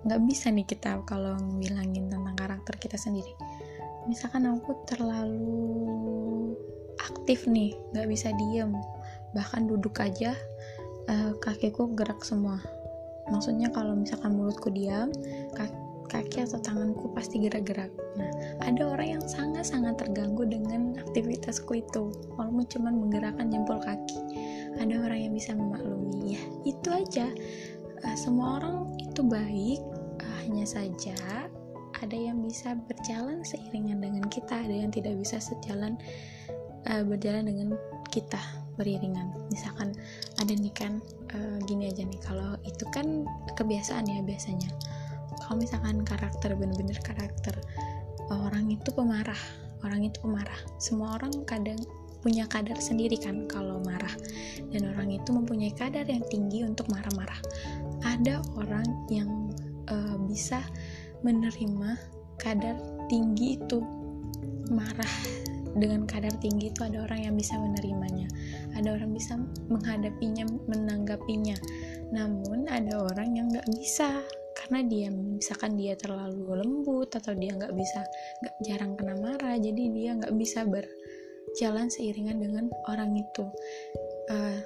Nggak 0.07 0.21
bisa 0.31 0.55
nih 0.55 0.63
kita 0.63 1.03
kalau 1.11 1.35
bilangin 1.59 2.07
tentang 2.07 2.39
karakter 2.39 2.79
kita 2.79 2.95
sendiri 2.95 3.35
misalkan 4.11 4.51
aku 4.51 4.75
terlalu 4.91 6.59
aktif 6.99 7.47
nih 7.47 7.79
nggak 7.95 8.11
bisa 8.11 8.35
diem 8.35 8.75
bahkan 9.31 9.71
duduk 9.71 10.03
aja 10.03 10.35
uh, 11.07 11.33
kakiku 11.39 11.87
gerak 11.95 12.27
semua. 12.27 12.59
Maksudnya 13.31 13.71
kalau 13.71 13.95
misalkan 13.95 14.35
mulutku 14.35 14.75
diam 14.75 15.15
kaki 16.11 16.43
atau 16.43 16.59
tanganku 16.59 17.07
pasti 17.15 17.39
gerak-gerak. 17.39 17.95
Nah 18.19 18.59
ada 18.67 18.91
orang 18.91 19.15
yang 19.15 19.23
sangat-sangat 19.23 20.03
terganggu 20.03 20.43
dengan 20.43 20.99
aktivitasku 20.99 21.79
itu 21.79 22.11
walaupun 22.35 22.67
cuma 22.67 22.91
menggerakkan 22.91 23.47
jempol 23.47 23.79
kaki. 23.79 24.19
Ada 24.83 25.07
orang 25.07 25.31
yang 25.31 25.33
bisa 25.39 25.55
memaklumi 25.55 26.35
ya 26.35 26.43
itu 26.67 26.89
aja. 26.91 27.31
Uh, 28.03 28.17
semua 28.19 28.59
orang 28.59 28.91
itu 28.99 29.23
baik 29.23 29.79
uh, 30.19 30.37
hanya 30.43 30.67
saja 30.67 31.47
ada 32.01 32.17
yang 32.17 32.41
bisa 32.41 32.77
berjalan 32.89 33.45
seiringan 33.45 34.01
dengan 34.01 34.25
kita 34.29 34.65
ada 34.65 34.73
yang 34.73 34.91
tidak 34.93 35.17
bisa 35.21 35.37
sejalan 35.41 36.01
uh, 36.89 37.05
berjalan 37.05 37.49
dengan 37.49 37.77
kita 38.11 38.41
beriringan. 38.75 39.31
Misalkan 39.53 39.93
ada 40.41 40.53
nih 40.53 40.73
kan 40.73 40.99
uh, 41.37 41.59
gini 41.69 41.93
aja 41.93 42.03
nih 42.05 42.21
kalau 42.25 42.57
itu 42.65 42.85
kan 42.91 43.29
kebiasaan 43.55 44.09
ya 44.09 44.25
biasanya. 44.25 44.73
Kalau 45.41 45.61
misalkan 45.61 46.03
karakter 46.05 46.57
bener-bener 46.57 46.99
karakter 47.03 47.55
orang 48.31 48.71
itu 48.71 48.89
pemarah 48.95 49.39
orang 49.85 50.07
itu 50.07 50.19
pemarah. 50.21 50.61
Semua 50.77 51.17
orang 51.17 51.33
kadang 51.49 51.81
punya 52.21 52.45
kadar 52.45 52.77
sendiri 52.77 53.17
kan 53.17 53.49
kalau 53.49 53.81
marah. 53.81 54.13
Dan 54.71 54.93
orang 54.93 55.13
itu 55.13 55.33
mempunyai 55.33 55.73
kadar 55.73 56.05
yang 56.05 56.25
tinggi 56.29 56.65
untuk 56.65 56.89
marah-marah. 56.93 57.41
Ada 58.05 58.45
orang 58.57 58.87
yang 59.09 59.53
uh, 59.89 60.17
bisa 60.29 60.61
menerima 61.27 61.91
kadar 62.41 62.77
tinggi 63.09 63.59
itu. 63.61 63.81
Marah 64.71 65.15
dengan 65.75 66.07
kadar 66.07 66.35
tinggi 66.39 66.71
itu 66.71 66.83
ada 66.83 67.07
orang 67.07 67.31
yang 67.31 67.35
bisa 67.35 67.59
menerimanya 67.59 68.31
ada 68.81 68.97
orang 68.97 69.13
bisa 69.13 69.37
menghadapinya 69.69 70.49
menanggapinya. 70.65 71.57
Namun 72.11 72.67
ada 72.67 73.05
orang 73.05 73.37
yang 73.37 73.47
nggak 73.53 73.69
bisa 73.77 74.25
karena 74.57 74.81
dia 74.87 75.09
misalkan 75.13 75.77
dia 75.79 75.95
terlalu 75.95 76.65
lembut 76.65 77.11
atau 77.13 77.33
dia 77.37 77.55
nggak 77.55 77.75
bisa 77.75 78.01
nggak 78.45 78.57
jarang 78.67 78.93
kena 78.99 79.15
marah 79.17 79.57
jadi 79.57 79.83
dia 79.95 80.11
nggak 80.19 80.35
bisa 80.37 80.67
berjalan 80.67 81.93
seiringan 81.93 82.39
dengan 82.41 82.65
orang 82.89 83.15
itu. 83.15 83.45
Uh, 84.31 84.59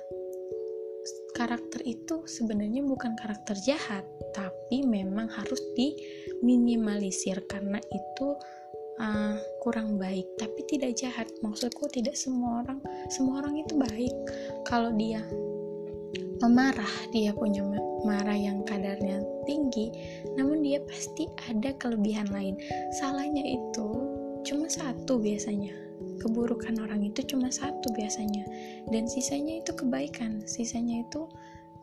karakter 1.34 1.82
itu 1.82 2.22
sebenarnya 2.30 2.86
bukan 2.86 3.18
karakter 3.18 3.58
jahat 3.66 4.06
tapi 4.30 4.86
memang 4.86 5.26
harus 5.26 5.58
diminimalisir 5.74 7.42
karena 7.50 7.82
itu 7.90 8.28
uh, 9.02 9.36
kurang 9.60 9.98
baik 9.98 10.24
tapi 10.38 10.62
tidak 10.70 10.94
jahat. 10.94 11.26
Maksudku 11.42 11.90
tidak 11.90 12.14
semua 12.14 12.62
orang 12.62 12.80
semua 13.10 13.42
orang 13.42 13.58
itu 13.60 13.74
baik. 13.74 14.14
Kalau 14.64 14.94
dia 14.94 15.20
pemarah 16.38 16.94
dia 17.10 17.34
punya 17.34 17.66
marah 18.06 18.36
yang 18.36 18.62
kadarnya 18.66 19.22
tinggi 19.48 19.90
namun 20.38 20.62
dia 20.62 20.78
pasti 20.86 21.26
ada 21.50 21.74
kelebihan 21.76 22.30
lain. 22.30 22.54
Salahnya 23.02 23.42
itu 23.42 23.88
cuma 24.46 24.70
satu 24.70 25.18
biasanya 25.18 25.83
keburukan 26.21 26.78
orang 26.83 27.06
itu 27.06 27.25
cuma 27.26 27.50
satu 27.50 27.90
biasanya. 27.94 28.44
Dan 28.90 29.06
sisanya 29.09 29.62
itu 29.62 29.73
kebaikan. 29.75 30.44
Sisanya 30.44 31.02
itu 31.02 31.26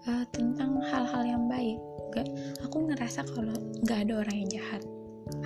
uh, 0.08 0.26
tentang 0.32 0.80
hal-hal 0.82 1.24
yang 1.26 1.44
baik. 1.50 1.78
Gak, 2.12 2.28
aku 2.64 2.92
ngerasa 2.92 3.24
kalau 3.32 3.56
nggak 3.88 4.00
ada 4.08 4.14
orang 4.26 4.36
yang 4.46 4.50
jahat. 4.62 4.84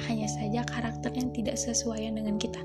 Hanya 0.10 0.26
saja 0.26 0.66
karakternya 0.66 1.30
tidak 1.32 1.58
sesuai 1.62 2.10
dengan 2.10 2.42
kita. 2.42 2.58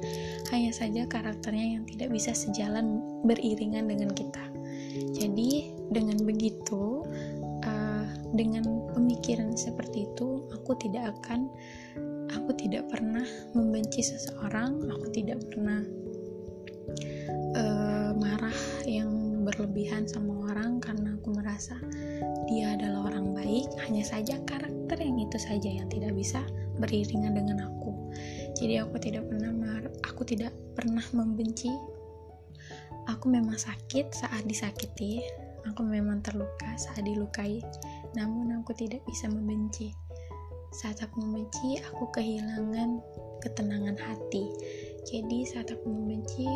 Hanya 0.48 0.72
saja 0.72 1.04
karakternya 1.04 1.78
yang 1.78 1.84
tidak 1.84 2.08
bisa 2.16 2.32
sejalan 2.32 3.04
beriringan 3.28 3.86
dengan 3.92 4.08
kita. 4.16 4.40
Jadi 5.12 5.68
dengan 5.92 6.16
begitu 6.24 7.04
uh, 7.66 8.06
dengan 8.32 8.64
pemikiran 8.94 9.52
seperti 9.58 10.06
itu 10.06 10.46
aku 10.54 10.78
tidak 10.78 11.12
akan 11.18 11.50
aku 12.30 12.54
tidak 12.54 12.86
pernah 12.86 13.26
membenci 13.58 14.06
seseorang 14.06 14.86
aku 14.86 15.06
tidak 15.10 15.42
pernah 15.50 15.82
uh, 17.56 18.10
marah 18.16 18.60
yang 18.86 19.42
berlebihan 19.46 20.04
sama 20.06 20.52
orang 20.52 20.78
karena 20.78 21.16
aku 21.16 21.32
merasa 21.32 21.76
dia 22.46 22.76
adalah 22.76 23.10
orang 23.12 23.32
baik. 23.32 23.66
Hanya 23.86 24.04
saja 24.04 24.36
karakter 24.44 24.98
yang 25.00 25.18
itu 25.18 25.38
saja 25.40 25.68
yang 25.68 25.88
tidak 25.88 26.12
bisa 26.14 26.44
beriringan 26.78 27.36
dengan 27.36 27.66
aku. 27.66 27.92
Jadi 28.56 28.80
aku 28.80 28.96
tidak 29.00 29.24
pernah 29.28 29.52
mar 29.52 29.84
aku 30.04 30.22
tidak 30.24 30.52
pernah 30.76 31.04
membenci. 31.16 31.72
Aku 33.08 33.26
memang 33.32 33.56
sakit 33.56 34.12
saat 34.14 34.46
disakiti, 34.46 35.24
aku 35.66 35.82
memang 35.82 36.22
terluka 36.22 36.68
saat 36.78 37.02
dilukai, 37.02 37.58
namun 38.14 38.54
aku 38.60 38.70
tidak 38.76 39.02
bisa 39.08 39.26
membenci. 39.26 39.90
Saat 40.70 41.02
aku 41.02 41.18
membenci, 41.18 41.82
aku 41.82 42.06
kehilangan 42.14 43.02
ketenangan 43.42 43.98
hati. 43.98 44.46
Jadi 45.08 45.42
saat 45.48 45.72
aku 45.72 45.90
membenci, 45.90 46.46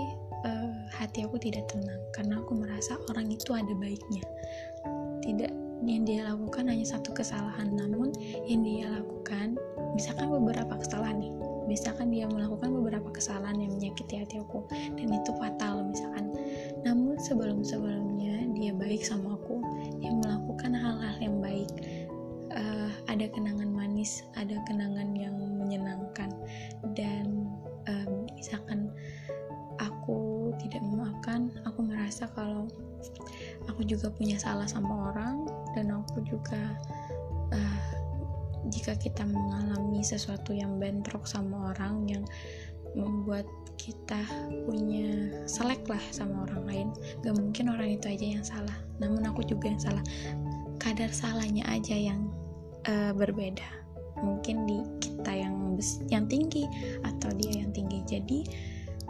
uh, 0.45 0.71
hati 0.93 1.25
aku 1.25 1.41
tidak 1.41 1.67
tenang 1.73 2.01
karena 2.15 2.39
aku 2.41 2.53
merasa 2.55 3.01
orang 3.11 3.33
itu 3.33 3.51
ada 3.57 3.73
baiknya. 3.77 4.25
Tidak 5.25 5.53
yang 5.85 6.05
dia 6.09 6.25
lakukan 6.25 6.69
hanya 6.69 6.85
satu 6.85 7.13
kesalahan, 7.13 7.73
namun 7.77 8.13
yang 8.49 8.65
dia 8.65 8.89
lakukan 8.89 9.57
misalkan 9.97 10.33
beberapa 10.33 10.81
kesalahan 10.81 11.21
nih 11.21 11.35
misalkan 11.65 12.13
dia 12.13 12.29
melakukan 12.29 12.71
beberapa 12.71 13.09
kesalahan 13.09 13.57
yang 13.57 13.73
menyakiti 13.77 14.21
hati 14.21 14.37
aku 14.41 14.65
dan 14.69 15.09
itu 15.09 15.31
fatal 15.41 15.85
misalkan 15.89 16.29
namun 16.85 17.17
sebelum-sebelumnya 17.17 18.53
dia 18.53 18.73
baik 18.77 19.01
sama 19.01 19.37
aku 19.37 19.65
dia 20.01 20.13
melakukan 20.13 20.77
hal-hal 20.77 21.17
yang 21.21 21.37
baik 21.41 21.71
uh, 22.53 22.91
ada 23.09 23.27
kenangan 23.33 23.71
manis 23.73 24.23
ada 24.37 24.61
kenangan 24.69 25.17
yang 25.17 25.35
menyenangkan 25.57 26.31
dan 26.93 27.49
uh, 27.89 28.07
misalkan 28.37 28.93
merasa 32.15 32.31
kalau 32.31 32.71
aku 33.67 33.83
juga 33.83 34.07
punya 34.07 34.39
salah 34.39 34.71
sama 34.71 35.11
orang 35.11 35.51
dan 35.75 35.91
aku 35.91 36.23
juga 36.23 36.79
uh, 37.51 37.83
jika 38.71 38.95
kita 38.95 39.27
mengalami 39.27 39.99
sesuatu 39.99 40.55
yang 40.55 40.79
bentrok 40.79 41.27
sama 41.27 41.75
orang 41.75 42.07
yang 42.07 42.23
membuat 42.95 43.51
kita 43.75 44.23
punya 44.63 45.27
selek 45.43 45.83
lah 45.91 45.99
sama 46.15 46.47
orang 46.47 46.63
lain 46.71 46.89
gak 47.27 47.35
mungkin 47.35 47.75
orang 47.75 47.99
itu 47.99 48.07
aja 48.07 48.27
yang 48.39 48.47
salah. 48.47 48.79
Namun 49.03 49.27
aku 49.27 49.43
juga 49.43 49.75
yang 49.75 49.83
salah. 49.83 50.05
Kadar 50.79 51.11
salahnya 51.11 51.67
aja 51.67 51.99
yang 51.99 52.31
uh, 52.87 53.11
berbeda. 53.11 53.67
Mungkin 54.23 54.71
di 54.71 54.79
kita 55.03 55.35
yang 55.35 55.75
yang 56.07 56.31
tinggi 56.31 56.63
atau 57.03 57.35
dia 57.35 57.59
yang 57.67 57.75
tinggi. 57.75 58.07
Jadi 58.07 58.47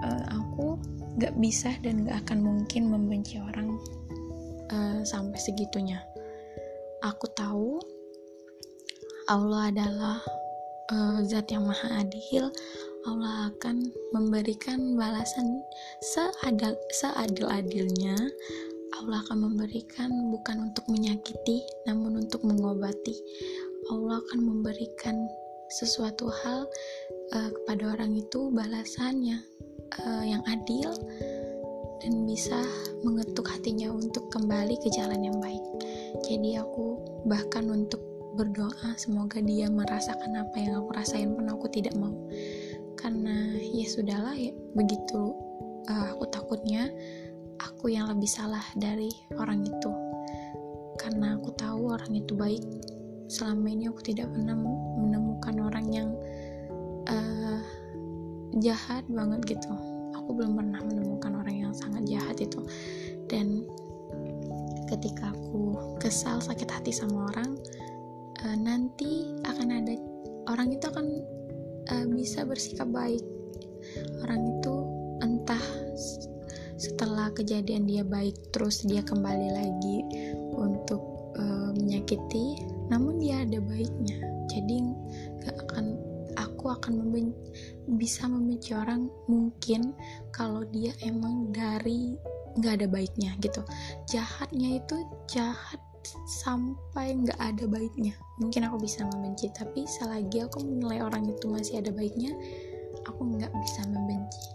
uh, 0.00 0.40
aku 0.40 0.80
gak 1.18 1.34
bisa 1.38 1.74
dan 1.82 2.06
gak 2.06 2.26
akan 2.26 2.38
mungkin 2.42 2.90
membenci 2.90 3.38
orang. 3.38 3.78
Uh, 4.72 5.04
sampai 5.04 5.36
segitunya. 5.38 6.00
Aku 7.04 7.28
tahu 7.36 7.76
Allah 9.28 9.68
adalah 9.68 10.18
uh, 10.92 11.20
zat 11.24 11.52
yang 11.52 11.68
maha 11.68 12.00
adil. 12.00 12.48
Allah 13.04 13.52
akan 13.52 13.92
memberikan 14.16 14.96
balasan 14.96 15.60
seadil 16.00 16.72
seadil-adilnya. 16.96 18.16
Allah 18.96 19.20
akan 19.28 19.52
memberikan 19.52 20.32
bukan 20.32 20.72
untuk 20.72 20.88
menyakiti 20.88 21.60
namun 21.84 22.24
untuk 22.24 22.40
mengobati. 22.40 23.16
Allah 23.92 24.24
akan 24.24 24.40
memberikan 24.40 25.28
sesuatu 25.68 26.32
hal 26.32 26.64
uh, 27.36 27.50
kepada 27.52 27.96
orang 28.00 28.16
itu 28.16 28.48
balasannya 28.48 29.44
uh, 30.04 30.24
yang 30.24 30.42
adil 30.48 30.92
dan 32.04 32.28
bisa 32.28 32.60
mengetuk 33.00 33.48
hatinya 33.48 33.88
untuk 33.92 34.28
kembali 34.28 34.76
ke 34.80 34.88
jalan 34.92 35.24
yang 35.24 35.38
baik. 35.40 35.62
Jadi 36.24 36.60
aku 36.60 37.00
bahkan 37.24 37.64
untuk 37.72 38.00
berdoa 38.34 38.98
semoga 38.98 39.38
dia 39.38 39.70
merasakan 39.70 40.42
apa 40.42 40.56
yang 40.58 40.82
aku 40.82 40.90
rasain 40.90 41.30
pun 41.38 41.46
aku 41.46 41.70
tidak 41.70 41.94
mau 41.94 42.12
karena 42.98 43.54
ya 43.62 43.86
sudahlah 43.86 44.34
ya 44.34 44.50
begitu 44.74 45.30
uh, 45.86 46.06
aku 46.10 46.26
takutnya 46.34 46.90
aku 47.62 47.94
yang 47.94 48.10
lebih 48.10 48.26
salah 48.26 48.64
dari 48.74 49.06
orang 49.38 49.62
itu 49.62 49.90
karena 50.98 51.38
aku 51.38 51.54
tahu 51.54 51.94
orang 51.94 52.10
itu 52.10 52.34
baik 52.34 52.64
selama 53.30 53.70
ini 53.70 53.86
aku 53.86 54.02
tidak 54.02 54.26
pernah 54.34 54.58
menemukan 54.98 55.54
orang 55.62 55.86
yang 55.94 56.10
jahat 58.62 59.02
banget 59.10 59.56
gitu. 59.56 59.72
Aku 60.14 60.34
belum 60.36 60.54
pernah 60.54 60.80
menemukan 60.84 61.32
orang 61.34 61.56
yang 61.68 61.72
sangat 61.74 62.06
jahat 62.06 62.36
itu. 62.38 62.60
Dan 63.26 63.66
ketika 64.86 65.32
aku 65.32 65.96
kesal 65.98 66.38
sakit 66.38 66.68
hati 66.70 66.92
sama 66.94 67.32
orang 67.32 67.56
uh, 68.44 68.56
nanti 68.58 69.32
akan 69.42 69.68
ada 69.72 69.94
orang 70.46 70.76
itu 70.76 70.84
akan 70.86 71.06
uh, 71.90 72.06
bisa 72.12 72.44
bersikap 72.44 72.86
baik. 72.92 73.24
Orang 74.24 74.60
itu 74.60 74.74
entah 75.20 75.64
setelah 76.74 77.30
kejadian 77.32 77.86
dia 77.86 78.02
baik 78.02 78.34
terus 78.50 78.82
dia 78.82 79.00
kembali 79.00 79.48
lagi 79.54 79.98
untuk 80.54 81.00
uh, 81.38 81.70
menyakiti 81.74 82.60
namun 82.92 83.18
dia 83.18 83.42
ada 83.42 83.58
baiknya. 83.64 84.20
Jadi 84.52 84.76
gak 85.42 85.56
akan 85.68 85.93
aku 86.64 86.80
akan 86.80 86.96
memben 86.96 87.36
bisa 88.00 88.24
membenci 88.24 88.72
orang 88.72 89.12
mungkin 89.28 89.92
kalau 90.32 90.64
dia 90.72 90.96
emang 91.04 91.52
dari 91.52 92.16
nggak 92.56 92.80
ada 92.80 92.88
baiknya 92.88 93.36
gitu. 93.44 93.60
Jahatnya 94.08 94.80
itu 94.80 94.96
jahat 95.28 95.76
sampai 96.40 97.20
nggak 97.20 97.36
ada 97.36 97.68
baiknya. 97.68 98.16
Mungkin 98.40 98.64
aku 98.64 98.80
bisa 98.80 99.04
membenci 99.12 99.52
tapi 99.52 99.84
selagi 99.84 100.48
aku 100.48 100.64
menilai 100.64 101.04
orang 101.04 101.28
itu 101.28 101.44
masih 101.52 101.84
ada 101.84 101.92
baiknya 101.92 102.32
aku 103.04 103.20
nggak 103.36 103.52
bisa 103.60 103.84
membenci. 103.84 104.48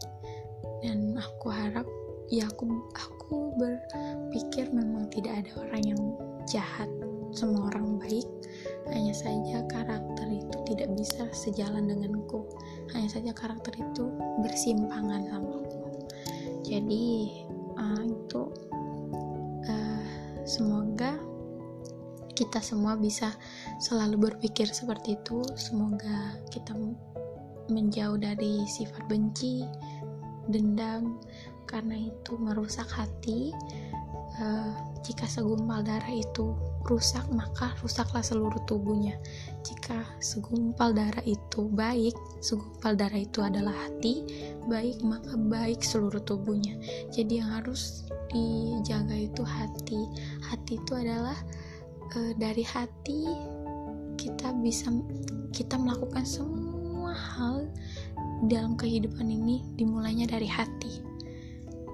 Dan 0.81 1.13
aku 1.13 1.53
harap 1.53 1.85
ya 2.33 2.49
aku 2.49 2.89
aku 2.97 3.53
berpikir 3.61 4.65
memang 4.73 5.05
tidak 5.13 5.45
ada 5.45 5.51
orang 5.61 5.93
yang 5.93 6.01
jahat 6.49 6.89
semua 7.37 7.69
orang 7.69 8.01
baik 8.01 8.25
hanya 8.87 9.13
saja 9.13 9.61
karakter 9.67 10.27
itu 10.31 10.57
tidak 10.73 10.89
bisa 10.95 11.27
sejalan 11.35 11.91
denganku. 11.91 12.47
Hanya 12.95 13.09
saja 13.11 13.31
karakter 13.35 13.75
itu 13.75 14.09
bersimpangan 14.41 15.27
sama 15.29 15.59
aku. 15.59 15.79
Jadi 16.65 17.05
uh, 17.75 18.03
itu 18.05 18.41
uh, 19.67 20.05
semoga 20.47 21.17
kita 22.33 22.63
semua 22.63 22.95
bisa 22.95 23.35
selalu 23.83 24.31
berpikir 24.31 24.71
seperti 24.71 25.19
itu. 25.19 25.43
Semoga 25.59 26.39
kita 26.49 26.71
menjauh 27.69 28.17
dari 28.17 28.63
sifat 28.65 29.05
benci 29.11 29.67
dendam 30.49 31.19
karena 31.69 32.09
itu 32.09 32.33
merusak 32.39 32.87
hati. 32.89 33.53
Uh, 34.39 34.71
jika 35.03 35.27
segumpal 35.27 35.83
darah 35.83 36.15
itu 36.15 36.55
rusak 36.87 37.27
maka 37.35 37.75
rusaklah 37.83 38.23
seluruh 38.23 38.59
tubuhnya. 38.63 39.19
Jika 39.65 40.05
segumpal 40.23 40.95
darah 40.95 41.23
itu 41.27 41.67
baik 41.67 42.15
segumpal 42.39 42.95
darah 42.95 43.19
itu 43.19 43.43
adalah 43.43 43.75
hati 43.75 44.23
baik 44.71 45.03
maka 45.03 45.35
baik 45.35 45.83
seluruh 45.83 46.21
tubuhnya. 46.23 46.79
Jadi 47.11 47.43
yang 47.43 47.51
harus 47.51 48.07
dijaga 48.31 49.17
itu 49.17 49.43
hati. 49.43 50.01
Hati 50.45 50.79
itu 50.79 50.93
adalah 50.95 51.35
uh, 52.15 52.33
dari 52.39 52.63
hati 52.63 53.27
kita 54.15 54.55
bisa 54.63 54.91
kita 55.51 55.75
melakukan 55.75 56.23
semua 56.23 57.11
hal 57.11 57.67
dalam 58.47 58.79
kehidupan 58.79 59.27
ini 59.27 59.65
dimulainya 59.75 60.29
dari 60.29 60.47
hati. 60.47 61.03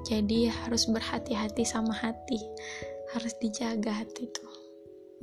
Jadi 0.06 0.46
harus 0.46 0.86
berhati-hati 0.86 1.66
sama 1.66 1.90
hati. 1.90 2.38
Harus 3.10 3.34
dijaga 3.42 4.06
hati 4.06 4.30
itu 4.30 4.46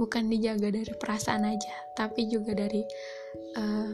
bukan 0.01 0.29
dijaga 0.29 0.73
dari 0.73 0.93
perasaan 0.97 1.45
aja 1.45 1.75
tapi 1.97 2.29
juga 2.29 2.57
dari 2.57 2.83
uh, 3.57 3.93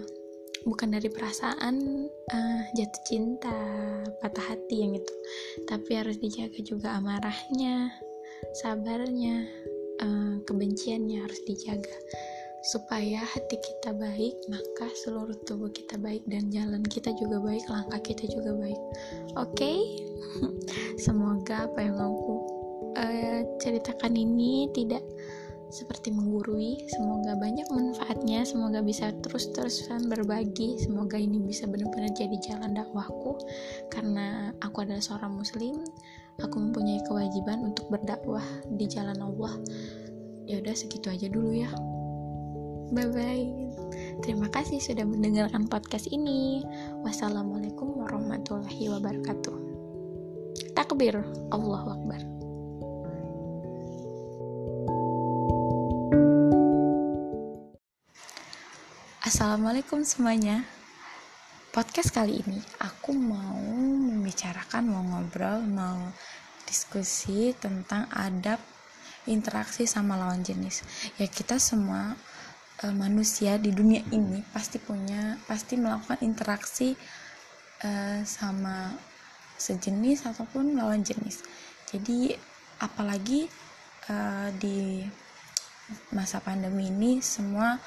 bukan 0.66 0.92
dari 0.92 1.08
perasaan 1.12 2.06
uh, 2.10 2.62
jatuh 2.74 3.02
cinta 3.06 3.54
patah 4.18 4.54
hati 4.54 4.82
yang 4.82 4.92
itu. 4.96 5.14
Tapi 5.68 5.90
harus 5.94 6.18
dijaga 6.18 6.58
juga 6.64 6.98
amarahnya 6.98 7.92
sabarnya 8.58 9.46
uh, 10.02 10.34
kebenciannya 10.44 11.22
harus 11.22 11.40
dijaga. 11.46 11.96
Supaya 12.74 13.22
hati 13.22 13.54
kita 13.54 13.94
baik 13.94 14.34
maka 14.50 14.90
seluruh 15.06 15.38
tubuh 15.46 15.70
kita 15.70 15.94
baik 15.94 16.26
dan 16.26 16.50
jalan 16.50 16.82
kita 16.90 17.14
juga 17.14 17.38
baik 17.38 17.64
langkah 17.70 18.02
kita 18.02 18.26
juga 18.26 18.52
baik. 18.58 18.80
Oke? 19.38 19.54
Okay? 19.54 19.78
semoga 21.04 21.70
apa 21.70 21.78
yang 21.86 21.96
aku 21.96 22.34
uh, 22.98 23.40
ceritakan 23.62 24.12
ini 24.18 24.66
tidak 24.74 25.00
seperti 25.68 26.12
menggurui 26.12 26.88
semoga 26.88 27.36
banyak 27.36 27.68
manfaatnya 27.68 28.44
semoga 28.44 28.80
bisa 28.80 29.12
terus-terusan 29.20 30.08
berbagi 30.08 30.80
semoga 30.80 31.20
ini 31.20 31.38
bisa 31.40 31.68
benar-benar 31.68 32.12
jadi 32.16 32.36
jalan 32.40 32.72
dakwahku 32.72 33.36
karena 33.92 34.52
aku 34.64 34.84
adalah 34.84 35.04
seorang 35.04 35.36
muslim 35.36 35.84
aku 36.40 36.56
mempunyai 36.56 37.04
kewajiban 37.04 37.68
untuk 37.68 37.88
berdakwah 37.92 38.44
di 38.72 38.88
jalan 38.88 39.20
Allah 39.20 39.54
ya 40.48 40.60
udah 40.64 40.74
segitu 40.74 41.12
aja 41.12 41.28
dulu 41.28 41.52
ya 41.52 41.68
Bye 42.88 43.04
bye. 43.12 43.48
Terima 44.24 44.48
kasih 44.48 44.80
sudah 44.80 45.04
mendengarkan 45.04 45.68
podcast 45.68 46.08
ini. 46.08 46.64
Wassalamualaikum 47.04 48.00
warahmatullahi 48.00 48.88
wabarakatuh. 48.88 49.56
Takbir, 50.72 51.20
Allahu 51.52 51.88
Akbar. 51.92 52.37
Assalamualaikum 59.38 60.02
semuanya. 60.02 60.66
Podcast 61.70 62.10
kali 62.10 62.42
ini 62.42 62.58
aku 62.82 63.14
mau 63.14 63.54
membicarakan, 64.10 64.90
mau 64.90 64.98
ngobrol, 64.98 65.62
mau 65.62 66.10
diskusi 66.66 67.54
tentang 67.54 68.10
adab 68.10 68.58
interaksi 69.30 69.86
sama 69.86 70.18
lawan 70.18 70.42
jenis. 70.42 70.82
Ya 71.22 71.30
kita 71.30 71.62
semua 71.62 72.18
uh, 72.82 72.90
manusia 72.90 73.62
di 73.62 73.70
dunia 73.70 74.02
ini 74.10 74.42
pasti 74.50 74.82
punya 74.82 75.38
pasti 75.46 75.78
melakukan 75.78 76.18
interaksi 76.26 76.98
uh, 77.86 78.18
sama 78.26 78.90
sejenis 79.54 80.34
ataupun 80.34 80.74
lawan 80.74 81.06
jenis 81.06 81.46
jadi 81.86 82.34
apalagi 82.82 83.46
uh, 84.10 84.50
di 84.58 85.06
masa 86.10 86.42
pandemi 86.42 86.90
ini 86.90 87.22
semua 87.22 87.78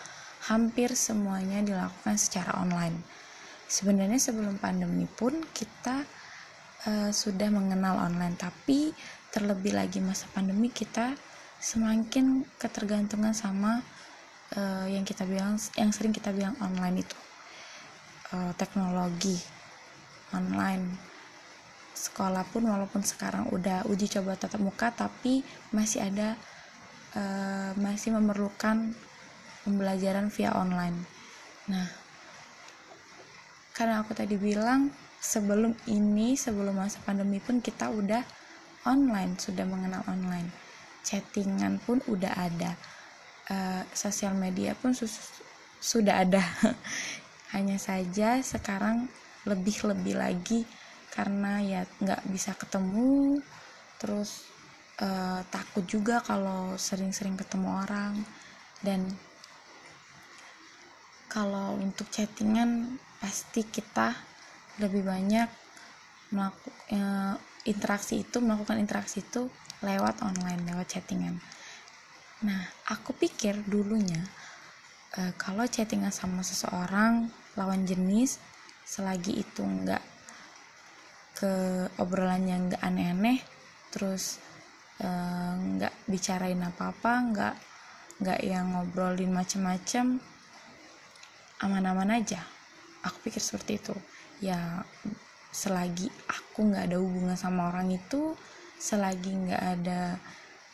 hampir 0.49 0.97
semuanya 0.97 1.61
dilakukan 1.61 2.17
secara 2.17 2.57
online. 2.57 2.97
Sebenarnya 3.69 4.17
sebelum 4.17 4.57
pandemi 4.57 5.05
pun 5.05 5.37
kita 5.53 6.01
uh, 6.89 7.11
sudah 7.13 7.49
mengenal 7.53 8.01
online 8.01 8.35
tapi 8.35 8.89
terlebih 9.31 9.77
lagi 9.77 10.01
masa 10.01 10.27
pandemi 10.33 10.73
kita 10.73 11.13
semakin 11.61 12.41
ketergantungan 12.57 13.37
sama 13.37 13.79
uh, 14.57 14.87
yang 14.89 15.05
kita 15.05 15.23
bilang 15.29 15.61
yang 15.77 15.93
sering 15.93 16.11
kita 16.11 16.33
bilang 16.33 16.57
online 16.59 17.05
itu. 17.05 17.17
Uh, 18.31 18.51
teknologi 18.57 19.37
online. 20.33 20.97
Sekolah 21.91 22.47
pun 22.49 22.65
walaupun 22.65 23.05
sekarang 23.05 23.51
udah 23.53 23.85
uji 23.85 24.09
coba 24.09 24.33
tatap 24.39 24.63
muka 24.63 24.89
tapi 24.89 25.45
masih 25.69 26.01
ada 26.01 26.33
uh, 27.13 27.71
masih 27.77 28.15
memerlukan 28.15 28.95
pembelajaran 29.63 30.33
via 30.33 30.53
online. 30.57 30.97
Nah 31.69 31.87
karena 33.71 34.03
aku 34.03 34.13
tadi 34.13 34.35
bilang 34.37 34.91
sebelum 35.21 35.73
ini 35.89 36.33
sebelum 36.33 36.77
masa 36.77 37.01
pandemi 37.01 37.37
pun 37.37 37.61
kita 37.61 37.89
udah 37.89 38.21
online 38.89 39.37
sudah 39.37 39.65
mengenal 39.65 40.01
online. 40.09 40.49
Chattingan 41.01 41.81
pun 41.81 42.01
udah 42.09 42.33
ada. 42.33 42.73
Uh, 43.49 43.83
sosial 43.93 44.37
media 44.37 44.73
pun 44.77 44.93
sudah 45.81 46.25
ada. 46.25 46.41
Hanya 47.53 47.77
saja 47.81 48.39
sekarang 48.41 49.09
lebih-lebih 49.45 50.15
lagi 50.15 50.61
karena 51.11 51.61
ya 51.61 51.81
nggak 52.01 52.21
bisa 52.29 52.53
ketemu. 52.57 53.41
Terus 54.01 54.45
uh, 55.01 55.41
takut 55.49 55.85
juga 55.85 56.21
kalau 56.21 56.77
sering-sering 56.77 57.37
ketemu 57.37 57.81
orang. 57.85 58.13
Dan 58.81 59.05
kalau 61.31 61.79
untuk 61.79 62.11
chattingan 62.11 62.99
pasti 63.23 63.63
kita 63.63 64.11
lebih 64.83 65.07
banyak 65.07 65.47
melakukan 66.35 66.75
uh, 66.91 67.35
interaksi 67.63 68.27
itu 68.27 68.43
melakukan 68.43 68.75
interaksi 68.75 69.23
itu 69.23 69.47
lewat 69.79 70.19
online 70.27 70.67
lewat 70.67 70.91
chattingan. 70.91 71.39
Nah, 72.43 72.61
aku 72.91 73.15
pikir 73.15 73.63
dulunya 73.63 74.19
uh, 75.15 75.31
kalau 75.39 75.63
chattingan 75.63 76.11
sama 76.11 76.43
seseorang 76.43 77.31
lawan 77.55 77.87
jenis 77.87 78.35
selagi 78.83 79.39
itu 79.39 79.63
nggak 79.63 80.03
ke 81.31 81.53
obrolannya 81.95 82.69
nggak 82.69 82.83
aneh-aneh, 82.85 83.41
terus 83.89 84.37
eh, 85.01 85.53
nggak 85.57 85.89
uh, 85.89 86.01
bicarain 86.05 86.61
apa-apa, 86.61 87.13
nggak 87.33 87.55
nggak 88.21 88.39
yang 88.45 88.77
ngobrolin 88.77 89.33
macem-macem, 89.33 90.21
aman-aman 91.61 92.17
aja. 92.21 92.41
Aku 93.05 93.21
pikir 93.25 93.41
seperti 93.41 93.77
itu. 93.77 93.95
Ya 94.41 94.83
selagi 95.51 96.09
aku 96.27 96.71
nggak 96.71 96.91
ada 96.91 96.97
hubungan 96.97 97.37
sama 97.37 97.69
orang 97.69 97.93
itu, 97.93 98.33
selagi 98.81 99.31
nggak 99.31 99.63
ada 99.79 100.17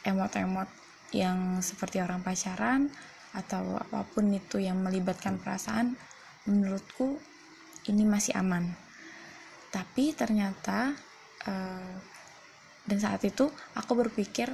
emot-emot 0.08 0.70
yang 1.12 1.60
seperti 1.64 2.00
orang 2.00 2.24
pacaran 2.24 2.92
atau 3.36 3.76
apa 3.76 4.08
pun 4.08 4.32
itu 4.32 4.60
yang 4.60 4.80
melibatkan 4.80 5.38
perasaan 5.40 5.96
menurutku 6.48 7.20
ini 7.92 8.08
masih 8.08 8.36
aman 8.40 8.72
tapi 9.70 10.16
ternyata 10.16 10.96
uh, 11.46 11.96
dan 12.88 12.98
saat 12.98 13.22
itu 13.28 13.52
aku 13.76 13.92
berpikir 14.00 14.48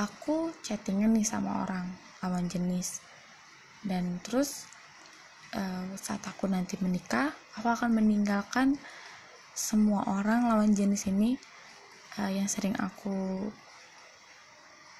aku 0.00 0.56
chattingan 0.64 1.12
nih 1.12 1.28
sama 1.28 1.68
orang 1.68 1.84
lawan 2.24 2.48
jenis 2.48 3.04
dan 3.82 4.22
terus 4.22 4.66
uh, 5.54 5.86
saat 5.98 6.22
aku 6.26 6.46
nanti 6.46 6.78
menikah 6.78 7.34
aku 7.58 7.68
akan 7.68 7.98
meninggalkan 7.98 8.78
semua 9.52 10.08
orang 10.08 10.48
lawan 10.48 10.72
jenis 10.72 11.10
ini 11.12 11.36
uh, 12.16 12.30
yang 12.32 12.48
sering 12.48 12.72
aku 12.80 13.48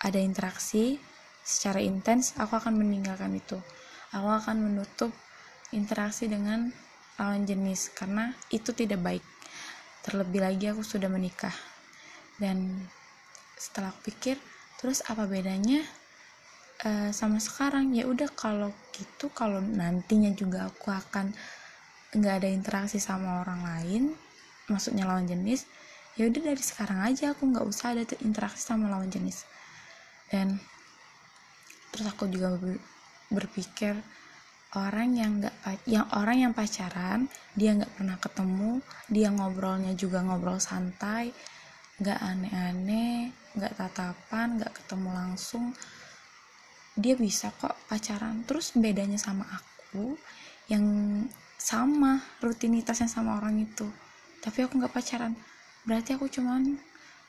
ada 0.03 0.19
interaksi. 0.19 0.99
Secara 1.43 1.83
intens 1.83 2.39
aku 2.39 2.55
akan 2.55 2.79
meninggalkan 2.79 3.35
itu. 3.35 3.59
Aku 4.15 4.29
akan 4.31 4.63
menutup 4.63 5.11
interaksi 5.75 6.31
dengan 6.31 6.71
lawan 7.19 7.43
jenis 7.47 7.91
karena 7.95 8.31
itu 8.55 8.71
tidak 8.75 9.03
baik. 9.03 9.25
Terlebih 10.07 10.43
lagi 10.43 10.71
aku 10.71 10.87
sudah 10.87 11.11
menikah. 11.11 11.55
Dan 12.39 12.87
setelah 13.59 13.95
aku 13.95 14.11
pikir 14.11 14.37
terus 14.79 15.03
apa 15.07 15.27
bedanya 15.31 15.83
uh, 16.87 17.11
sama 17.11 17.39
sekarang 17.39 17.95
ya 17.97 18.07
udah 18.07 18.31
kalau 18.33 18.71
gitu 18.95 19.31
kalau 19.33 19.59
nantinya 19.59 20.31
juga 20.37 20.69
aku 20.69 20.93
akan 20.93 21.33
nggak 22.13 22.35
ada 22.45 22.49
interaksi 22.49 23.01
sama 23.01 23.41
orang 23.41 23.65
lain 23.65 24.03
maksudnya 24.69 25.09
lawan 25.09 25.25
jenis 25.25 25.65
ya 26.17 26.29
udah 26.29 26.43
dari 26.45 26.61
sekarang 26.63 27.01
aja 27.09 27.33
aku 27.33 27.49
nggak 27.49 27.65
usah 27.65 27.97
ada 27.97 28.05
interaksi 28.21 28.61
sama 28.61 28.93
lawan 28.93 29.09
jenis. 29.09 29.49
Dan 30.29 30.61
terus 31.93 32.09
aku 32.09 32.29
juga 32.29 32.57
berpikir 33.33 33.97
orang 34.77 35.13
yang 35.17 35.41
nggak 35.41 35.57
yang 35.85 36.09
orang 36.17 36.49
yang 36.49 36.53
pacaran 36.57 37.29
dia 37.53 37.77
nggak 37.77 37.93
pernah 37.97 38.17
ketemu 38.17 38.81
dia 39.13 39.29
ngobrolnya 39.29 39.93
juga 39.93 40.25
ngobrol 40.25 40.57
santai 40.57 41.33
nggak 42.01 42.17
aneh-aneh 42.17 43.29
nggak 43.53 43.73
tatapan 43.77 44.57
nggak 44.57 44.73
ketemu 44.73 45.09
langsung 45.13 45.77
dia 46.97 47.15
bisa 47.17 47.53
kok 47.57 47.77
pacaran. 47.89 48.45
Terus 48.45 48.77
bedanya 48.77 49.17
sama 49.17 49.49
aku 49.49 50.17
yang 50.69 50.85
sama 51.57 52.21
rutinitasnya 52.43 53.09
sama 53.09 53.39
orang 53.39 53.63
itu. 53.63 53.87
Tapi 54.43 54.67
aku 54.67 54.83
nggak 54.83 54.95
pacaran. 54.95 55.33
Berarti 55.87 56.15
aku 56.15 56.27
cuman 56.27 56.79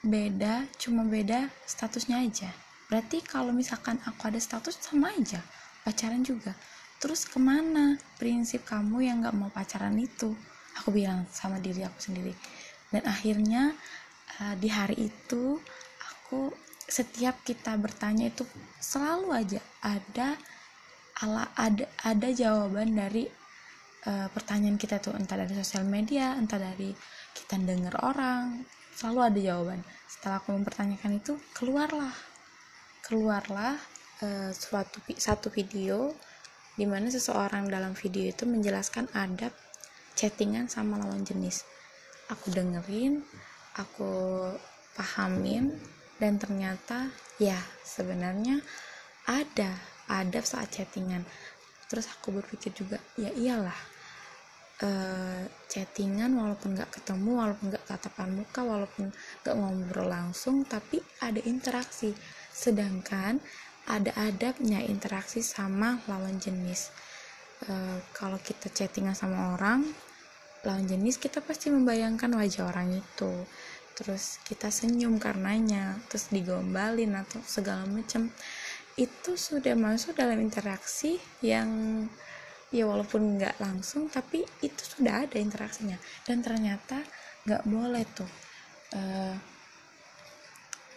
beda 0.03 0.67
cuma 0.77 1.07
beda 1.07 1.47
statusnya 1.63 2.19
aja. 2.19 2.51
Berarti 2.91 3.23
kalau 3.23 3.55
misalkan 3.55 3.97
aku 4.03 4.29
ada 4.29 4.37
status 4.37 4.77
sama 4.77 5.09
aja. 5.15 5.39
Pacaran 5.81 6.21
juga. 6.21 6.53
Terus 7.01 7.27
ke 7.27 7.35
mana 7.35 7.99
prinsip 8.15 8.63
kamu 8.63 9.03
yang 9.03 9.19
gak 9.25 9.35
mau 9.35 9.51
pacaran 9.51 9.97
itu? 9.99 10.31
Aku 10.79 10.95
bilang 10.95 11.27
sama 11.35 11.59
diri 11.59 11.83
aku 11.83 11.99
sendiri. 11.99 12.31
Dan 12.87 13.03
akhirnya 13.03 13.75
uh, 14.39 14.55
di 14.55 14.71
hari 14.71 15.11
itu 15.11 15.59
aku 15.99 16.47
setiap 16.87 17.41
kita 17.47 17.75
bertanya 17.79 18.29
itu 18.29 18.43
selalu 18.77 19.33
aja 19.33 19.61
ada 19.81 20.35
ala 21.21 21.47
ada 21.55 21.87
ada 22.03 22.29
jawaban 22.33 22.97
dari 22.97 23.29
uh, 24.07 24.27
pertanyaan 24.31 24.75
kita 24.75 24.99
tuh. 24.99 25.15
Entah 25.15 25.39
dari 25.39 25.53
sosial 25.55 25.87
media 25.87 26.35
entah 26.35 26.59
dari 26.59 26.91
kita 27.33 27.59
dengar 27.61 27.99
orang 28.03 28.65
selalu 28.93 29.19
ada 29.31 29.39
jawaban. 29.39 29.79
Setelah 30.09 30.37
aku 30.43 30.49
mempertanyakan 30.53 31.11
itu 31.17 31.33
keluarlah. 31.55 32.13
Keluarlah 33.03 33.75
uh, 34.23 34.51
suatu 34.51 34.99
satu 35.15 35.47
video 35.51 36.11
di 36.73 36.89
mana 36.89 37.05
seseorang 37.07 37.69
dalam 37.69 37.93
video 37.93 38.25
itu 38.25 38.49
menjelaskan 38.49 39.05
adab 39.13 39.53
chattingan 40.17 40.65
sama 40.69 40.97
lawan 40.97 41.21
jenis. 41.21 41.65
Aku 42.31 42.49
dengerin 42.49 43.21
aku 43.77 44.13
pahamin 44.93 45.73
dan 46.21 46.37
ternyata 46.37 47.09
ya 47.41 47.57
sebenarnya 47.81 48.61
ada 49.25 49.71
adab 50.11 50.43
saat 50.43 50.69
chattingan. 50.73 51.23
Terus 51.87 52.09
aku 52.09 52.33
berpikir 52.41 52.73
juga 52.73 52.97
ya 53.15 53.29
iyalah 53.31 53.79
e, 54.81 54.89
chattingan 55.69 56.33
walaupun 56.33 56.75
nggak 56.75 56.91
ketemu 57.01 57.31
walaupun 57.39 57.65
nggak 57.71 57.85
tatapan 57.87 58.29
muka 58.33 58.61
walaupun 58.65 59.13
nggak 59.45 59.55
ngobrol 59.55 60.09
langsung 60.09 60.67
tapi 60.67 60.99
ada 61.23 61.39
interaksi. 61.45 62.11
Sedangkan 62.51 63.39
ada 63.87 64.15
adabnya 64.15 64.79
interaksi 64.83 65.43
sama 65.43 66.01
lawan 66.09 66.39
jenis. 66.41 66.91
E, 67.63 67.71
kalau 68.11 68.37
kita 68.41 68.69
chattingan 68.69 69.15
sama 69.15 69.55
orang 69.55 69.85
lawan 70.63 70.87
jenis 70.87 71.19
kita 71.19 71.43
pasti 71.43 71.67
membayangkan 71.67 72.31
wajah 72.39 72.71
orang 72.71 72.95
itu 72.95 73.31
terus 73.93 74.41
kita 74.45 74.73
senyum 74.73 75.21
karenanya 75.21 75.97
terus 76.09 76.29
digombalin 76.33 77.17
atau 77.17 77.39
segala 77.45 77.85
macam. 77.85 78.29
Itu 78.93 79.33
sudah 79.37 79.73
masuk 79.73 80.17
dalam 80.17 80.37
interaksi 80.37 81.17
yang 81.41 81.69
ya 82.73 82.89
walaupun 82.89 83.37
nggak 83.37 83.61
langsung 83.61 84.09
tapi 84.09 84.45
itu 84.61 84.81
sudah 84.81 85.25
ada 85.25 85.37
interaksinya. 85.37 85.97
Dan 86.25 86.41
ternyata 86.41 87.01
nggak 87.45 87.63
boleh 87.65 88.03
tuh 88.13 88.31
uh, 88.97 89.35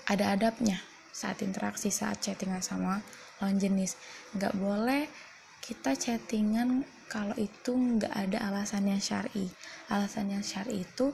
ada 0.06 0.24
adabnya 0.38 0.78
saat 1.10 1.40
interaksi 1.40 1.88
saat 1.88 2.20
chattingan 2.20 2.60
sama 2.60 3.00
lawan 3.40 3.56
jenis. 3.56 3.96
Nggak 4.36 4.54
boleh 4.56 5.08
kita 5.64 5.96
chattingan 5.96 6.84
kalau 7.08 7.34
itu 7.38 7.72
nggak 7.72 8.12
ada 8.12 8.50
alasan 8.50 8.90
yang 8.90 9.02
syari. 9.02 9.50
Alasan 9.90 10.30
yang 10.30 10.44
syari 10.44 10.84
itu 10.84 11.10